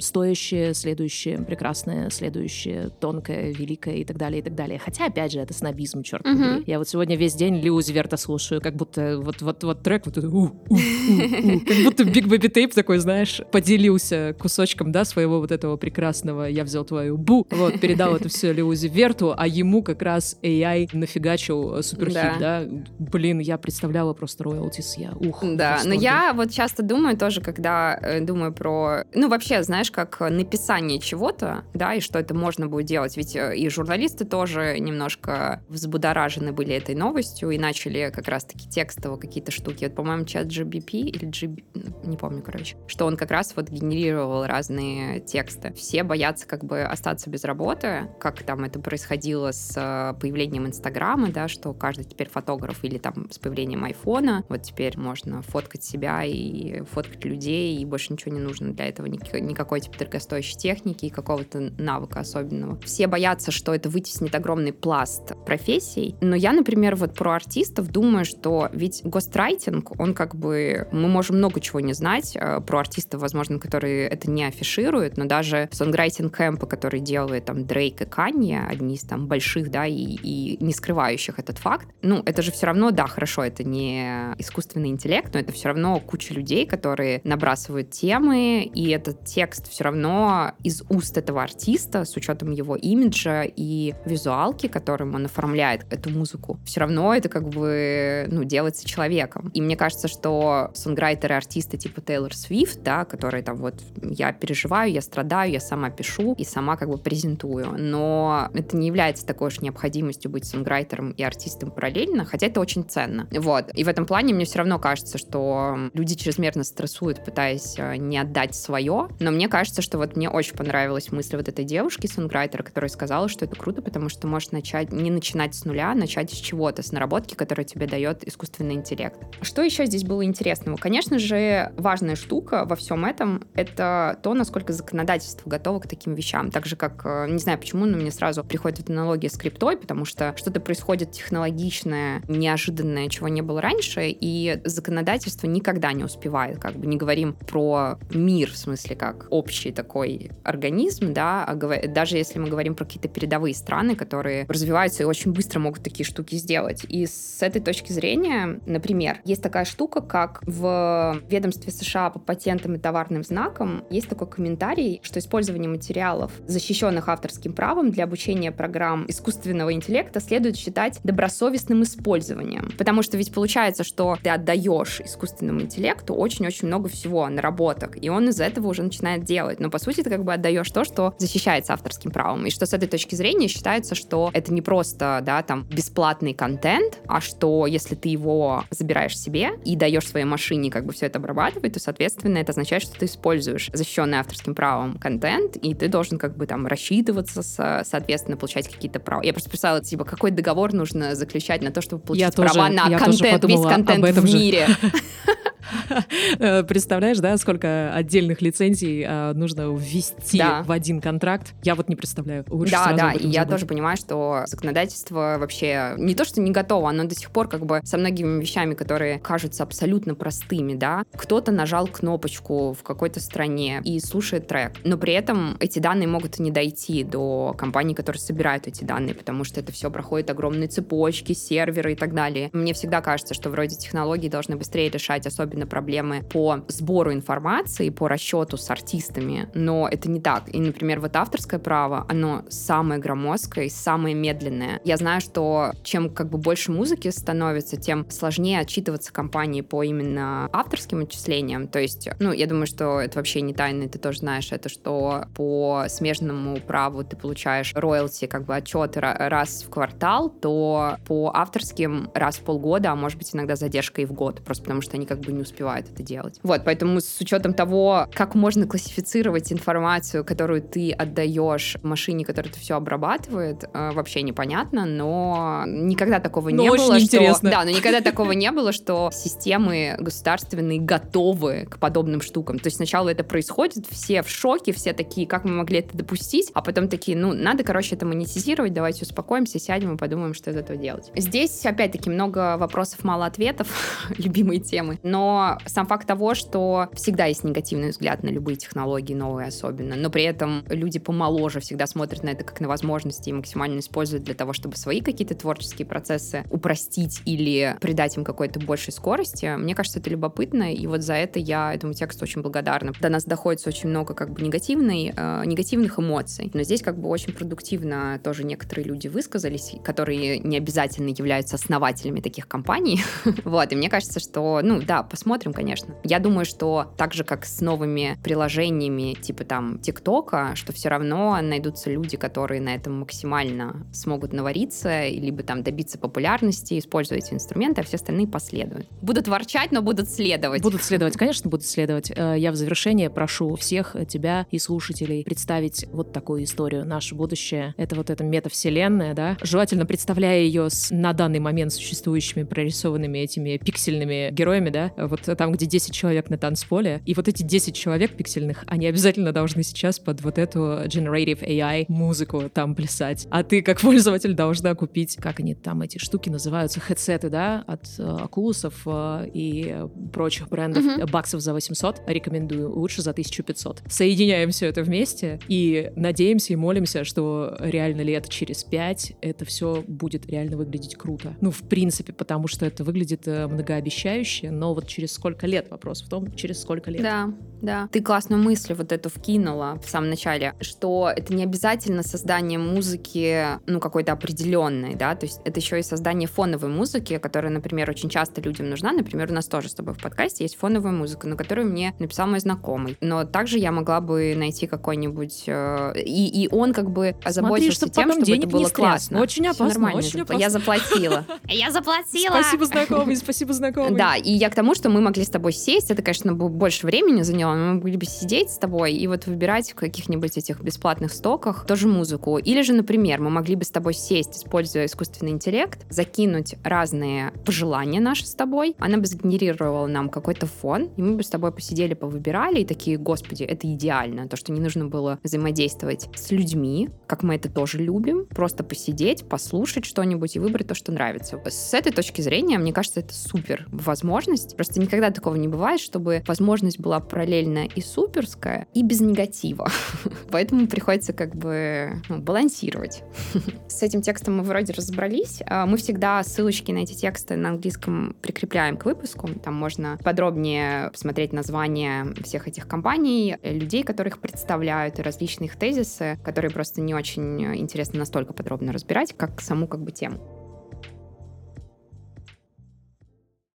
стоящее, 0.00 0.74
следующее 0.74 1.38
прекрасное, 1.38 2.10
следующее 2.10 2.90
тонкое, 3.00 3.52
великое 3.52 3.96
и 3.96 4.04
так 4.04 4.16
далее, 4.16 4.40
и 4.40 4.42
так 4.42 4.54
далее. 4.54 4.78
Хотя, 4.78 5.06
опять 5.06 5.32
же, 5.32 5.40
это 5.40 5.54
снобизм, 5.54 6.02
черт 6.02 6.24
uh-huh. 6.24 6.32
побери. 6.32 6.64
Я 6.66 6.78
вот 6.78 6.88
сегодня 6.88 7.16
весь 7.16 7.34
день 7.34 7.56
Лиу 7.56 7.80
Зверта 7.80 8.16
слушаю, 8.16 8.60
как 8.60 8.74
будто 8.74 9.18
вот, 9.18 9.42
вот, 9.42 9.62
вот 9.64 9.82
трек, 9.82 10.06
вот 10.06 10.18
у, 10.18 10.20
у, 10.20 10.40
у, 10.40 10.44
у, 10.44 10.50
как 11.66 11.76
будто 11.84 12.02
Big 12.04 12.26
Baby 12.26 12.52
Tape 12.52 12.74
такой, 12.74 12.98
знаешь, 12.98 13.40
поделился 13.52 14.34
кусочком, 14.38 14.92
да, 14.92 15.04
своего 15.04 15.40
вот 15.40 15.52
этого 15.52 15.76
прекрасного 15.76 16.44
«Я 16.44 16.64
взял 16.64 16.84
твою 16.84 17.16
бу», 17.16 17.46
вот, 17.50 17.80
передал 17.80 18.16
это 18.16 18.28
все 18.28 18.52
Лиузи 18.52 18.88
Верту, 18.88 19.34
а 19.36 19.46
ему 19.46 19.82
как 19.82 20.02
раз 20.02 20.38
AI 20.42 20.88
нафигачил 20.92 21.82
суперхит, 21.82 22.38
да. 22.40 22.64
да? 22.64 22.64
Блин, 22.98 23.38
я 23.38 23.58
представляла 23.58 24.12
просто 24.12 24.44
роялтис, 24.44 24.96
я 24.96 25.12
ух. 25.12 25.42
Да, 25.42 25.80
но 25.84 25.94
я 25.94 26.32
вот 26.34 26.50
часто 26.50 26.82
думаю 26.82 27.16
тоже, 27.16 27.40
когда 27.40 27.98
э, 28.00 28.20
думаю 28.20 28.52
про, 28.52 29.04
ну, 29.14 29.28
вообще, 29.28 29.55
знаешь, 29.62 29.90
как 29.90 30.20
написание 30.20 30.98
чего-то, 30.98 31.64
да, 31.74 31.94
и 31.94 32.00
что 32.00 32.18
это 32.18 32.34
можно 32.34 32.66
будет 32.66 32.86
делать, 32.86 33.16
ведь 33.16 33.36
э, 33.36 33.56
и 33.56 33.68
журналисты 33.68 34.24
тоже 34.24 34.78
немножко 34.78 35.62
взбудоражены 35.68 36.52
были 36.52 36.74
этой 36.74 36.94
новостью 36.94 37.50
и 37.50 37.58
начали 37.58 38.10
как 38.14 38.28
раз-таки 38.28 38.68
текстово 38.68 39.16
какие-то 39.16 39.50
штуки. 39.50 39.84
Вот, 39.84 39.94
по-моему, 39.94 40.24
чат 40.24 40.46
GBP 40.46 40.90
или 40.92 41.28
GB, 41.28 42.06
не 42.06 42.16
помню, 42.16 42.42
короче, 42.42 42.76
что 42.86 43.06
он 43.06 43.16
как 43.16 43.30
раз 43.30 43.54
вот 43.56 43.68
генерировал 43.68 44.46
разные 44.46 45.20
тексты. 45.20 45.72
Все 45.74 46.02
боятся 46.02 46.46
как 46.46 46.64
бы 46.64 46.82
остаться 46.82 47.30
без 47.30 47.44
работы, 47.44 48.08
как 48.20 48.42
там 48.42 48.64
это 48.64 48.80
происходило 48.80 49.52
с 49.52 49.74
э, 49.76 50.18
появлением 50.20 50.66
Инстаграма, 50.66 51.28
да, 51.28 51.48
что 51.48 51.72
каждый 51.72 52.04
теперь 52.04 52.28
фотограф 52.28 52.82
или 52.84 52.98
там 52.98 53.30
с 53.30 53.38
появлением 53.38 53.84
айфона, 53.84 54.44
вот 54.48 54.62
теперь 54.62 54.98
можно 54.98 55.42
фоткать 55.42 55.84
себя 55.84 56.24
и 56.24 56.82
фоткать 56.82 57.24
людей, 57.24 57.78
и 57.78 57.84
больше 57.84 58.12
ничего 58.12 58.34
не 58.34 58.40
нужно 58.40 58.72
для 58.72 58.88
этого, 58.88 59.06
никакой 59.46 59.80
типа 59.80 59.98
дорогостоящей 59.98 60.56
техники 60.56 61.06
и 61.06 61.10
какого-то 61.10 61.72
навыка 61.78 62.20
особенного. 62.20 62.78
Все 62.80 63.06
боятся, 63.06 63.50
что 63.50 63.74
это 63.74 63.88
вытеснит 63.88 64.34
огромный 64.34 64.72
пласт 64.72 65.32
профессий, 65.44 66.16
но 66.20 66.36
я, 66.36 66.52
например, 66.52 66.96
вот 66.96 67.14
про 67.14 67.34
артистов 67.34 67.88
думаю, 67.88 68.24
что 68.24 68.68
ведь 68.72 69.02
гострайтинг, 69.04 69.98
он 70.00 70.14
как 70.14 70.34
бы... 70.34 70.88
Мы 70.92 71.08
можем 71.08 71.36
много 71.36 71.60
чего 71.60 71.80
не 71.80 71.92
знать 71.92 72.36
э, 72.36 72.60
про 72.60 72.80
артистов, 72.80 73.20
возможно, 73.20 73.58
которые 73.58 74.08
это 74.08 74.30
не 74.30 74.44
афишируют, 74.44 75.16
но 75.16 75.24
даже 75.24 75.68
сонграйтинг 75.72 76.34
кэмпа, 76.34 76.66
который 76.66 77.00
делает 77.00 77.46
там 77.46 77.66
Дрейк 77.66 78.02
и 78.02 78.04
Канье, 78.04 78.66
одни 78.66 78.94
из 78.94 79.02
там 79.02 79.26
больших, 79.26 79.70
да, 79.70 79.86
и, 79.86 79.94
и 79.94 80.62
не 80.62 80.72
скрывающих 80.72 81.38
этот 81.38 81.58
факт, 81.58 81.88
ну, 82.02 82.22
это 82.24 82.42
же 82.42 82.52
все 82.52 82.66
равно, 82.66 82.90
да, 82.90 83.06
хорошо, 83.06 83.44
это 83.44 83.64
не 83.64 84.34
искусственный 84.38 84.88
интеллект, 84.88 85.32
но 85.32 85.40
это 85.40 85.52
все 85.52 85.68
равно 85.68 86.00
куча 86.00 86.34
людей, 86.34 86.66
которые 86.66 87.20
набрасывают 87.24 87.90
темы, 87.90 88.62
и 88.62 88.90
этот 88.90 89.24
текст 89.36 89.68
все 89.68 89.84
равно 89.84 90.52
из 90.62 90.82
уст 90.88 91.18
этого 91.18 91.42
артиста, 91.42 92.06
с 92.06 92.16
учетом 92.16 92.52
его 92.52 92.74
имиджа 92.74 93.42
и 93.44 93.94
визуалки, 94.06 94.66
которым 94.66 95.14
он 95.14 95.26
оформляет 95.26 95.84
эту 95.90 96.08
музыку, 96.08 96.58
все 96.64 96.80
равно 96.80 97.14
это 97.14 97.28
как 97.28 97.46
бы, 97.50 98.26
ну, 98.30 98.44
делается 98.44 98.88
человеком. 98.88 99.50
И 99.52 99.60
мне 99.60 99.76
кажется, 99.76 100.08
что 100.08 100.70
сонграйтеры, 100.72 101.34
артисты 101.34 101.76
типа 101.76 102.00
Тейлор 102.00 102.34
Свифт, 102.34 102.82
да, 102.82 103.04
которые 103.04 103.42
там 103.42 103.56
вот, 103.56 103.74
я 104.00 104.32
переживаю, 104.32 104.90
я 104.90 105.02
страдаю, 105.02 105.52
я 105.52 105.60
сама 105.60 105.90
пишу 105.90 106.34
и 106.38 106.44
сама 106.44 106.78
как 106.78 106.88
бы 106.88 106.96
презентую. 106.96 107.74
Но 107.76 108.48
это 108.54 108.74
не 108.74 108.86
является 108.86 109.26
такой 109.26 109.48
уж 109.48 109.60
необходимостью 109.60 110.30
быть 110.30 110.46
сонграйтером 110.46 111.10
и 111.10 111.22
артистом 111.22 111.70
параллельно, 111.70 112.24
хотя 112.24 112.46
это 112.46 112.58
очень 112.58 112.84
ценно. 112.84 113.28
Вот. 113.32 113.66
И 113.74 113.84
в 113.84 113.88
этом 113.88 114.06
плане 114.06 114.32
мне 114.32 114.46
все 114.46 114.60
равно 114.60 114.78
кажется, 114.78 115.18
что 115.18 115.90
люди 115.92 116.14
чрезмерно 116.14 116.64
стрессуют, 116.64 117.22
пытаясь 117.22 117.74
э, 117.76 117.96
не 117.96 118.16
отдать 118.16 118.54
свое. 118.54 119.08
Но 119.26 119.32
мне 119.32 119.48
кажется, 119.48 119.82
что 119.82 119.98
вот 119.98 120.14
мне 120.14 120.30
очень 120.30 120.54
понравилась 120.54 121.10
мысль 121.10 121.36
вот 121.36 121.48
этой 121.48 121.64
девушки, 121.64 122.06
сонграйтера, 122.06 122.62
которая 122.62 122.88
сказала, 122.88 123.28
что 123.28 123.44
это 123.44 123.56
круто, 123.56 123.82
потому 123.82 124.08
что 124.08 124.28
можешь 124.28 124.52
начать, 124.52 124.92
не 124.92 125.10
начинать 125.10 125.52
с 125.56 125.64
нуля, 125.64 125.90
а 125.90 125.94
начать 125.96 126.30
с 126.30 126.36
чего-то, 126.36 126.84
с 126.84 126.92
наработки, 126.92 127.34
которая 127.34 127.64
тебе 127.64 127.88
дает 127.88 128.22
искусственный 128.22 128.74
интеллект. 128.74 129.18
Что 129.42 129.62
еще 129.62 129.84
здесь 129.86 130.04
было 130.04 130.24
интересного? 130.24 130.76
Конечно 130.76 131.18
же, 131.18 131.72
важная 131.76 132.14
штука 132.14 132.66
во 132.66 132.76
всем 132.76 133.04
этом— 133.04 133.42
это 133.54 134.16
то, 134.22 134.32
насколько 134.32 134.72
законодательство 134.72 135.50
готово 135.50 135.80
к 135.80 135.88
таким 135.88 136.14
вещам. 136.14 136.52
Так 136.52 136.66
же, 136.66 136.76
как, 136.76 137.04
э, 137.04 137.26
не 137.28 137.38
знаю 137.38 137.58
почему, 137.58 137.84
но 137.84 137.96
мне 137.96 138.12
сразу 138.12 138.44
приходит 138.44 138.88
аналогия 138.90 139.28
с 139.28 139.36
криптой, 139.36 139.76
потому 139.76 140.04
что 140.04 140.34
что-то 140.36 140.60
происходит 140.60 141.10
технологичное, 141.10 142.22
неожиданное, 142.28 143.08
чего 143.08 143.26
не 143.26 143.42
было 143.42 143.60
раньше, 143.60 144.02
и 144.06 144.60
законодательство 144.62 145.48
никогда 145.48 145.92
не 145.92 146.04
успевает. 146.04 146.60
Как 146.60 146.76
бы 146.76 146.86
не 146.86 146.96
говорим 146.96 147.32
про 147.32 147.98
мир, 148.14 148.52
в 148.52 148.56
смысле, 148.56 148.94
как 148.94 149.15
общий 149.30 149.72
такой 149.72 150.30
организм, 150.44 151.12
да, 151.12 151.44
а 151.44 151.54
даже 151.54 152.16
если 152.16 152.38
мы 152.38 152.48
говорим 152.48 152.74
про 152.74 152.84
какие-то 152.84 153.08
передовые 153.08 153.54
страны, 153.54 153.96
которые 153.96 154.46
развиваются 154.48 155.02
и 155.02 155.06
очень 155.06 155.32
быстро 155.32 155.60
могут 155.60 155.82
такие 155.82 156.06
штуки 156.06 156.34
сделать. 156.36 156.84
И 156.88 157.06
с 157.06 157.42
этой 157.42 157.60
точки 157.60 157.92
зрения, 157.92 158.60
например, 158.66 159.20
есть 159.24 159.42
такая 159.42 159.64
штука, 159.64 160.00
как 160.00 160.42
в 160.46 161.20
ведомстве 161.28 161.72
США 161.72 162.10
по 162.10 162.18
патентам 162.18 162.74
и 162.74 162.78
товарным 162.78 163.22
знакам 163.22 163.84
есть 163.90 164.08
такой 164.08 164.28
комментарий, 164.28 165.00
что 165.02 165.18
использование 165.18 165.68
материалов, 165.68 166.32
защищенных 166.46 167.08
авторским 167.08 167.52
правом 167.52 167.90
для 167.90 168.04
обучения 168.04 168.52
программ 168.52 169.06
искусственного 169.08 169.72
интеллекта 169.72 170.20
следует 170.20 170.56
считать 170.56 171.00
добросовестным 171.04 171.82
использованием. 171.82 172.72
Потому 172.78 173.02
что 173.02 173.16
ведь 173.16 173.32
получается, 173.32 173.84
что 173.84 174.16
ты 174.22 174.30
отдаешь 174.30 175.00
искусственному 175.00 175.62
интеллекту 175.62 176.14
очень-очень 176.14 176.68
много 176.68 176.88
всего, 176.88 177.28
наработок, 177.28 178.02
и 178.02 178.08
он 178.08 178.28
из 178.28 178.40
этого 178.40 178.68
уже 178.68 178.82
начинает 178.82 179.05
делать. 179.18 179.60
Но 179.60 179.70
по 179.70 179.78
сути 179.78 180.02
ты 180.02 180.10
как 180.10 180.24
бы 180.24 180.32
отдаешь 180.34 180.70
то, 180.70 180.84
что 180.84 181.14
защищается 181.18 181.72
авторским 181.72 182.10
правом. 182.10 182.46
И 182.46 182.50
что 182.50 182.66
с 182.66 182.72
этой 182.72 182.88
точки 182.88 183.14
зрения 183.14 183.48
считается, 183.48 183.94
что 183.94 184.30
это 184.32 184.52
не 184.52 184.62
просто, 184.62 185.20
да, 185.24 185.42
там, 185.42 185.64
бесплатный 185.70 186.34
контент, 186.34 186.98
а 187.08 187.20
что 187.20 187.66
если 187.66 187.94
ты 187.94 188.08
его 188.08 188.64
забираешь 188.70 189.18
себе 189.18 189.50
и 189.64 189.76
даешь 189.76 190.06
своей 190.06 190.26
машине 190.26 190.70
как 190.70 190.84
бы 190.84 190.92
все 190.92 191.06
это 191.06 191.18
обрабатывать, 191.18 191.72
то, 191.72 191.80
соответственно, 191.80 192.38
это 192.38 192.52
означает, 192.52 192.82
что 192.82 192.98
ты 192.98 193.06
используешь 193.06 193.70
защищенный 193.72 194.18
авторским 194.18 194.54
правом 194.54 194.98
контент, 194.98 195.56
и 195.56 195.74
ты 195.74 195.88
должен 195.88 196.18
как 196.18 196.36
бы 196.36 196.46
там 196.46 196.66
рассчитываться, 196.66 197.42
с, 197.42 197.82
соответственно, 197.84 198.36
получать 198.36 198.68
какие-то 198.68 199.00
права. 199.00 199.22
Я 199.22 199.32
просто 199.32 199.50
представила, 199.50 199.82
типа, 199.82 200.04
какой 200.04 200.30
договор 200.30 200.72
нужно 200.72 201.14
заключать 201.14 201.62
на 201.62 201.70
то, 201.70 201.80
чтобы 201.80 202.02
получить 202.02 202.22
я 202.22 202.30
права 202.30 202.68
тоже, 202.68 202.72
на 202.72 202.98
контент, 202.98 203.44
весь 203.44 203.62
контент 203.62 204.04
в 204.04 204.24
мире. 204.24 204.68
Э, 204.82 204.86
представляешь, 206.66 207.18
да, 207.18 207.36
сколько 207.36 207.92
отдельных 207.92 208.42
лицензий 208.42 209.04
э, 209.06 209.32
нужно 209.32 209.74
ввести 209.74 210.38
да. 210.38 210.62
в 210.62 210.72
один 210.72 211.00
контракт? 211.00 211.54
Я 211.62 211.74
вот 211.74 211.88
не 211.88 211.96
представляю. 211.96 212.44
Лучше 212.48 212.72
да, 212.72 212.92
да, 212.92 213.12
и 213.12 213.26
я 213.28 213.44
тоже 213.44 213.66
понимаю, 213.66 213.96
что 213.96 214.44
законодательство 214.46 215.36
вообще 215.38 215.94
не 215.96 216.14
то, 216.14 216.24
что 216.24 216.40
не 216.40 216.50
готово, 216.50 216.90
оно 216.90 217.04
до 217.04 217.14
сих 217.14 217.30
пор 217.30 217.48
как 217.48 217.64
бы 217.66 217.80
со 217.84 217.98
многими 217.98 218.40
вещами, 218.40 218.74
которые 218.74 219.18
кажутся 219.18 219.62
абсолютно 219.62 220.14
простыми, 220.14 220.74
да, 220.74 221.04
кто-то 221.16 221.52
нажал 221.52 221.86
кнопочку 221.86 222.72
в 222.72 222.82
какой-то 222.82 223.20
стране 223.20 223.80
и 223.84 223.98
слушает 224.00 224.46
трек, 224.46 224.72
но 224.84 224.98
при 224.98 225.12
этом 225.12 225.56
эти 225.60 225.78
данные 225.78 226.08
могут 226.08 226.38
не 226.38 226.50
дойти 226.50 227.04
до 227.04 227.54
компании, 227.56 227.94
которые 227.94 228.20
собирают 228.20 228.66
эти 228.66 228.84
данные, 228.84 229.14
потому 229.14 229.44
что 229.44 229.60
это 229.60 229.72
все 229.72 229.90
проходит 229.90 230.30
огромные 230.30 230.68
цепочки, 230.68 231.32
серверы 231.32 231.92
и 231.92 231.96
так 231.96 232.14
далее. 232.14 232.50
Мне 232.52 232.72
всегда 232.74 233.00
кажется, 233.00 233.34
что 233.34 233.50
вроде 233.50 233.76
технологии 233.76 234.28
должны 234.28 234.56
быстрее 234.56 234.90
решать 234.90 235.26
особенно 235.26 235.55
проблемы 235.64 236.22
по 236.22 236.64
сбору 236.68 237.12
информации, 237.12 237.90
по 237.90 238.08
расчету 238.08 238.56
с 238.56 238.70
артистами, 238.70 239.48
но 239.54 239.88
это 239.88 240.10
не 240.10 240.20
так. 240.20 240.54
И, 240.54 240.60
например, 240.60 241.00
вот 241.00 241.16
авторское 241.16 241.58
право, 241.60 242.04
оно 242.08 242.44
самое 242.48 243.00
громоздкое 243.00 243.66
и 243.66 243.70
самое 243.70 244.14
медленное. 244.14 244.80
Я 244.84 244.96
знаю, 244.96 245.20
что 245.20 245.72
чем 245.82 246.10
как 246.10 246.28
бы 246.28 246.38
больше 246.38 246.72
музыки 246.72 247.08
становится, 247.08 247.76
тем 247.76 248.08
сложнее 248.10 248.60
отчитываться 248.60 249.12
компании 249.12 249.60
по 249.60 249.82
именно 249.82 250.48
авторским 250.52 251.00
отчислениям. 251.00 251.68
То 251.68 251.78
есть, 251.78 252.08
ну, 252.18 252.32
я 252.32 252.46
думаю, 252.46 252.66
что 252.66 253.00
это 253.00 253.18
вообще 253.18 253.40
не 253.40 253.54
тайна, 253.54 253.88
ты 253.88 253.98
тоже 253.98 254.18
знаешь 254.18 254.52
это, 254.52 254.68
что 254.68 255.26
по 255.34 255.84
смежному 255.88 256.60
праву 256.60 257.04
ты 257.04 257.16
получаешь 257.16 257.72
роялти, 257.74 258.26
как 258.26 258.44
бы 258.44 258.56
отчеты 258.56 259.00
раз 259.00 259.62
в 259.62 259.70
квартал, 259.70 260.28
то 260.30 260.96
по 261.06 261.30
авторским 261.34 262.10
раз 262.14 262.36
в 262.36 262.42
полгода, 262.42 262.90
а 262.90 262.96
может 262.96 263.18
быть 263.18 263.34
иногда 263.34 263.56
задержка 263.56 264.02
и 264.02 264.04
в 264.04 264.12
год, 264.12 264.42
просто 264.44 264.64
потому 264.64 264.80
что 264.80 264.96
они 264.96 265.06
как 265.06 265.20
бы 265.20 265.32
не 265.32 265.42
успевают 265.46 265.88
это 265.92 266.02
делать. 266.02 266.38
Вот, 266.42 266.62
поэтому 266.64 267.00
с 267.00 267.20
учетом 267.20 267.54
того, 267.54 268.08
как 268.12 268.34
можно 268.34 268.66
классифицировать 268.66 269.52
информацию, 269.52 270.24
которую 270.24 270.62
ты 270.62 270.92
отдаешь 270.92 271.76
машине, 271.82 272.24
которая 272.24 272.50
это 272.50 272.60
все 272.60 272.76
обрабатывает, 272.76 273.64
э, 273.72 273.92
вообще 273.92 274.22
непонятно, 274.22 274.84
но 274.84 275.64
никогда 275.66 276.20
такого 276.20 276.50
но 276.50 276.62
не 276.62 276.70
очень 276.70 276.84
было. 276.84 277.00
Интересно. 277.00 277.50
Что, 277.50 277.58
да, 277.58 277.64
но 277.64 277.70
никогда 277.70 278.00
такого 278.00 278.32
не 278.32 278.50
было, 278.50 278.72
что 278.72 279.10
системы 279.12 279.96
государственные 279.98 280.80
готовы 280.80 281.66
к 281.70 281.78
подобным 281.78 282.20
штукам. 282.20 282.58
То 282.58 282.66
есть 282.68 282.76
сначала 282.76 283.08
это 283.08 283.24
происходит, 283.24 283.86
все 283.88 284.22
в 284.22 284.28
шоке, 284.28 284.72
все 284.72 284.92
такие, 284.92 285.26
как 285.26 285.44
мы 285.44 285.52
могли 285.52 285.78
это 285.78 285.96
допустить, 285.96 286.50
а 286.54 286.62
потом 286.62 286.88
такие, 286.88 287.16
ну, 287.16 287.32
надо, 287.32 287.64
короче, 287.64 287.94
это 287.94 288.06
монетизировать, 288.06 288.72
давайте 288.72 289.02
успокоимся, 289.02 289.58
сядем 289.58 289.94
и 289.94 289.96
подумаем, 289.96 290.34
что 290.34 290.50
из 290.50 290.56
этого 290.56 290.78
делать. 290.78 291.10
Здесь, 291.16 291.64
опять-таки, 291.64 292.10
много 292.10 292.56
вопросов, 292.56 293.04
мало 293.04 293.26
ответов, 293.26 293.68
любимые 294.18 294.60
темы, 294.60 294.98
но 295.02 295.35
сам 295.66 295.86
факт 295.86 296.06
того, 296.06 296.34
что 296.34 296.88
всегда 296.92 297.26
есть 297.26 297.44
негативный 297.44 297.90
взгляд 297.90 298.22
на 298.22 298.28
любые 298.28 298.56
технологии, 298.56 299.14
новые 299.14 299.48
особенно, 299.48 299.96
но 299.96 300.10
при 300.10 300.24
этом 300.24 300.64
люди 300.68 300.98
помоложе 300.98 301.60
всегда 301.60 301.86
смотрят 301.86 302.22
на 302.22 302.30
это 302.30 302.44
как 302.44 302.60
на 302.60 302.68
возможности 302.68 303.30
и 303.30 303.32
максимально 303.32 303.80
используют 303.80 304.24
для 304.24 304.34
того, 304.34 304.52
чтобы 304.52 304.76
свои 304.76 305.00
какие-то 305.00 305.34
творческие 305.34 305.86
процессы 305.86 306.44
упростить 306.50 307.20
или 307.24 307.76
придать 307.80 308.16
им 308.16 308.24
какой-то 308.24 308.60
большей 308.60 308.92
скорости. 308.92 309.54
Мне 309.56 309.74
кажется, 309.74 309.98
это 309.98 310.10
любопытно, 310.10 310.72
и 310.72 310.86
вот 310.86 311.02
за 311.02 311.14
это 311.14 311.38
я 311.38 311.74
этому 311.74 311.94
тексту 311.94 312.24
очень 312.24 312.42
благодарна. 312.42 312.92
До 313.00 313.08
нас 313.08 313.24
доходит 313.24 313.66
очень 313.66 313.88
много 313.88 314.14
как 314.14 314.32
бы 314.32 314.42
негативной, 314.42 315.12
э, 315.16 315.42
негативных 315.44 315.98
эмоций, 315.98 316.50
но 316.54 316.62
здесь 316.62 316.82
как 316.82 316.98
бы 316.98 317.08
очень 317.08 317.32
продуктивно 317.32 318.20
тоже 318.22 318.44
некоторые 318.44 318.86
люди 318.86 319.08
высказались, 319.08 319.72
которые 319.84 320.38
не 320.38 320.56
обязательно 320.56 321.08
являются 321.08 321.56
основателями 321.56 322.20
таких 322.20 322.48
компаний. 322.48 323.02
вот, 323.44 323.72
и 323.72 323.76
мне 323.76 323.88
кажется, 323.88 324.20
что, 324.20 324.60
ну 324.62 324.80
да, 324.82 325.02
посмотрим, 325.16 325.54
конечно. 325.54 325.94
Я 326.04 326.18
думаю, 326.18 326.44
что 326.44 326.92
так 326.98 327.14
же, 327.14 327.24
как 327.24 327.46
с 327.46 327.62
новыми 327.62 328.18
приложениями, 328.22 329.14
типа 329.14 329.44
там 329.44 329.78
ТикТока, 329.78 330.50
что 330.56 330.74
все 330.74 330.90
равно 330.90 331.40
найдутся 331.40 331.90
люди, 331.90 332.18
которые 332.18 332.60
на 332.60 332.74
этом 332.74 333.00
максимально 333.00 333.86
смогут 333.94 334.34
навариться, 334.34 335.08
либо 335.08 335.42
там 335.42 335.62
добиться 335.62 335.98
популярности, 335.98 336.78
используя 336.78 337.16
эти 337.16 337.32
инструменты, 337.32 337.80
а 337.80 337.84
все 337.84 337.96
остальные 337.96 338.28
последуют. 338.28 338.88
Будут 339.00 339.26
ворчать, 339.26 339.72
но 339.72 339.80
будут 339.80 340.10
следовать. 340.10 340.60
Будут 340.60 340.82
следовать, 340.82 341.16
конечно, 341.16 341.48
будут 341.48 341.64
следовать. 341.64 342.12
Э, 342.14 342.34
я 342.36 342.52
в 342.52 342.56
завершение 342.56 343.08
прошу 343.08 343.56
всех 343.56 343.96
тебя 344.06 344.46
и 344.50 344.58
слушателей 344.58 345.24
представить 345.24 345.86
вот 345.92 346.12
такую 346.12 346.44
историю. 346.44 346.84
Наше 346.84 347.14
будущее— 347.14 347.72
это 347.78 347.96
вот 347.96 348.10
эта 348.10 348.22
метавселенная, 348.22 349.14
да? 349.14 349.38
Желательно 349.40 349.86
представляя 349.86 350.40
ее 350.40 350.68
с 350.68 350.90
на 350.90 351.14
данный 351.14 351.38
момент 351.38 351.72
существующими 351.72 352.42
прорисованными 352.42 353.16
этими 353.16 353.56
пиксельными 353.56 354.30
героями, 354.30 354.68
да? 354.68 354.92
Вот 355.08 355.20
там, 355.22 355.52
где 355.52 355.66
10 355.66 355.92
человек 355.92 356.30
на 356.30 356.38
танцполе, 356.38 357.02
и 357.04 357.14
вот 357.14 357.28
эти 357.28 357.42
10 357.42 357.74
человек 357.74 358.16
пиксельных, 358.16 358.64
они 358.66 358.86
обязательно 358.86 359.32
должны 359.32 359.62
сейчас 359.62 359.98
под 359.98 360.22
вот 360.22 360.38
эту 360.38 360.60
Generative 360.86 361.42
AI 361.42 361.86
музыку 361.88 362.50
там 362.52 362.74
плясать. 362.74 363.26
А 363.30 363.42
ты, 363.42 363.62
как 363.62 363.80
пользователь, 363.80 364.34
должна 364.34 364.74
купить, 364.74 365.16
как 365.16 365.40
они 365.40 365.54
там, 365.54 365.82
эти 365.82 365.98
штуки 365.98 366.28
называются, 366.28 366.80
хедсеты, 366.80 367.30
да, 367.30 367.64
от 367.66 367.86
э, 367.98 368.02
Oculus 368.02 368.70
э, 368.86 369.30
и 369.32 369.76
прочих 370.12 370.48
брендов, 370.48 370.84
mm-hmm. 370.84 371.10
баксов 371.10 371.40
за 371.40 371.52
800, 371.52 372.02
рекомендую, 372.06 372.72
лучше 372.72 373.02
за 373.02 373.10
1500. 373.10 373.82
Соединяем 373.88 374.50
все 374.50 374.66
это 374.66 374.82
вместе 374.82 375.40
и 375.48 375.92
надеемся 375.96 376.52
и 376.52 376.56
молимся, 376.56 377.04
что 377.04 377.56
реально 377.60 378.02
лет 378.02 378.28
через 378.28 378.64
5 378.64 379.16
это 379.20 379.44
все 379.44 379.84
будет 379.86 380.26
реально 380.26 380.56
выглядеть 380.56 380.96
круто. 380.96 381.36
Ну, 381.40 381.50
в 381.50 381.62
принципе, 381.62 382.12
потому 382.12 382.48
что 382.48 382.66
это 382.66 382.84
выглядит 382.84 383.26
э, 383.26 383.46
многообещающе, 383.46 384.50
но 384.50 384.74
вот 384.74 384.86
через 384.96 385.12
сколько 385.12 385.46
лет, 385.46 385.70
вопрос 385.70 386.02
в 386.02 386.08
том, 386.08 386.34
через 386.34 386.62
сколько 386.62 386.90
лет. 386.90 387.02
Да, 387.02 387.30
да. 387.60 387.88
Ты 387.92 388.00
классную 388.00 388.42
мысль 388.42 388.72
вот 388.72 388.92
эту 388.92 389.10
вкинула 389.10 389.78
в 389.84 389.90
самом 389.90 390.08
начале, 390.08 390.54
что 390.62 391.12
это 391.14 391.34
не 391.34 391.42
обязательно 391.42 392.02
создание 392.02 392.58
музыки, 392.58 393.44
ну, 393.66 393.78
какой-то 393.78 394.12
определенной, 394.12 394.94
да, 394.94 395.14
то 395.14 395.26
есть 395.26 395.40
это 395.44 395.60
еще 395.60 395.78
и 395.78 395.82
создание 395.82 396.26
фоновой 396.26 396.70
музыки, 396.70 397.18
которая, 397.18 397.52
например, 397.52 397.90
очень 397.90 398.08
часто 398.08 398.40
людям 398.40 398.70
нужна. 398.70 398.92
Например, 398.92 399.30
у 399.30 399.34
нас 399.34 399.46
тоже 399.46 399.68
с 399.68 399.74
тобой 399.74 399.92
в 399.92 400.00
подкасте 400.00 400.44
есть 400.44 400.56
фоновая 400.56 400.92
музыка, 400.92 401.28
на 401.28 401.36
которую 401.36 401.68
мне 401.68 401.94
написал 401.98 402.26
мой 402.26 402.40
знакомый. 402.40 402.96
Но 403.02 403.24
также 403.24 403.58
я 403.58 403.72
могла 403.72 404.00
бы 404.00 404.34
найти 404.34 404.66
какой-нибудь... 404.66 405.44
Э, 405.46 405.92
и, 405.94 406.44
и 406.44 406.48
он 406.50 406.72
как 406.72 406.90
бы 406.90 407.16
озаботился 407.22 407.80
Смотри, 407.80 407.94
тем, 407.94 408.12
чтобы 408.12 408.36
это 408.38 408.48
было 408.48 408.68
классно. 408.70 409.20
Очень 409.20 409.46
опасно, 409.48 409.92
очень 409.92 410.22
опасно. 410.22 410.40
Я 410.40 410.48
заплатила. 410.48 411.26
Я 411.48 411.70
заплатила! 411.70 412.30
Спасибо, 412.30 412.64
знакомый, 412.64 413.16
спасибо, 413.16 413.52
знакомый. 413.52 413.96
Да, 413.96 414.16
и 414.16 414.32
я 414.32 414.50
к 414.50 414.54
тому, 414.54 414.74
что 414.74 414.85
мы 414.88 415.00
могли 415.00 415.24
с 415.24 415.28
тобой 415.28 415.52
сесть, 415.52 415.90
это, 415.90 416.02
конечно, 416.02 416.34
больше 416.34 416.86
времени 416.86 417.22
заняло, 417.22 417.54
но 417.54 417.66
мы 417.66 417.74
могли 417.74 417.96
бы 417.96 418.06
сидеть 418.06 418.50
с 418.50 418.58
тобой 418.58 418.92
и 418.92 419.06
вот 419.06 419.26
выбирать 419.26 419.72
в 419.72 419.74
каких-нибудь 419.74 420.36
этих 420.36 420.60
бесплатных 420.60 421.12
стоках 421.12 421.66
тоже 421.66 421.88
музыку. 421.88 422.38
Или 422.38 422.62
же, 422.62 422.72
например, 422.72 423.20
мы 423.20 423.30
могли 423.30 423.54
бы 423.54 423.64
с 423.64 423.70
тобой 423.70 423.94
сесть, 423.94 424.36
используя 424.36 424.86
искусственный 424.86 425.32
интеллект, 425.32 425.86
закинуть 425.90 426.54
разные 426.62 427.32
пожелания 427.44 428.00
наши 428.00 428.26
с 428.26 428.34
тобой, 428.34 428.74
она 428.78 428.98
бы 428.98 429.06
сгенерировала 429.06 429.86
нам 429.86 430.08
какой-то 430.08 430.46
фон, 430.46 430.90
и 430.96 431.02
мы 431.02 431.16
бы 431.16 431.22
с 431.22 431.28
тобой 431.28 431.52
посидели, 431.52 431.94
повыбирали, 431.94 432.60
и 432.60 432.64
такие, 432.64 432.96
господи, 432.96 433.42
это 433.42 433.72
идеально, 433.72 434.28
то, 434.28 434.36
что 434.36 434.52
не 434.52 434.60
нужно 434.60 434.86
было 434.86 435.18
взаимодействовать 435.22 436.08
с 436.14 436.30
людьми, 436.30 436.90
как 437.06 437.22
мы 437.22 437.36
это 437.36 437.50
тоже 437.50 437.78
любим, 437.78 438.26
просто 438.26 438.64
посидеть, 438.64 439.28
послушать 439.28 439.84
что-нибудь 439.84 440.36
и 440.36 440.38
выбрать 440.38 440.66
то, 440.66 440.74
что 440.74 440.92
нравится. 440.92 441.40
С 441.46 441.74
этой 441.74 441.92
точки 441.92 442.20
зрения, 442.20 442.58
мне 442.58 442.72
кажется, 442.72 443.00
это 443.00 443.14
супер 443.14 443.66
возможность. 443.70 444.56
Просто 444.56 444.75
никогда 444.80 445.10
такого 445.10 445.34
не 445.36 445.48
бывает, 445.48 445.80
чтобы 445.80 446.22
возможность 446.26 446.78
была 446.78 447.00
параллельно 447.00 447.66
и 447.66 447.80
суперская, 447.80 448.66
и 448.74 448.82
без 448.82 449.00
негатива. 449.00 449.70
Поэтому 450.30 450.66
приходится 450.66 451.12
как 451.12 451.34
бы 451.34 452.02
ну, 452.08 452.18
балансировать. 452.18 453.02
С 453.68 453.82
этим 453.82 454.02
текстом 454.02 454.38
мы 454.38 454.42
вроде 454.42 454.72
разобрались. 454.72 455.42
А, 455.46 455.66
мы 455.66 455.76
всегда 455.76 456.22
ссылочки 456.22 456.72
на 456.72 456.78
эти 456.78 456.94
тексты 456.94 457.36
на 457.36 457.50
английском 457.50 458.16
прикрепляем 458.22 458.76
к 458.76 458.84
выпуску. 458.84 459.28
Там 459.42 459.54
можно 459.54 459.98
подробнее 460.02 460.90
посмотреть 460.90 461.32
названия 461.32 462.14
всех 462.22 462.48
этих 462.48 462.68
компаний, 462.68 463.36
людей, 463.42 463.82
которых 463.82 464.18
представляют, 464.18 464.98
и 464.98 465.02
различные 465.02 465.48
их 465.48 465.56
тезисы, 465.56 466.18
которые 466.24 466.50
просто 466.50 466.80
не 466.80 466.94
очень 466.94 467.56
интересно 467.56 467.98
настолько 468.00 468.32
подробно 468.32 468.72
разбирать, 468.72 469.14
как 469.16 469.40
саму 469.40 469.66
как 469.66 469.82
бы 469.82 469.92
тему. 469.92 470.35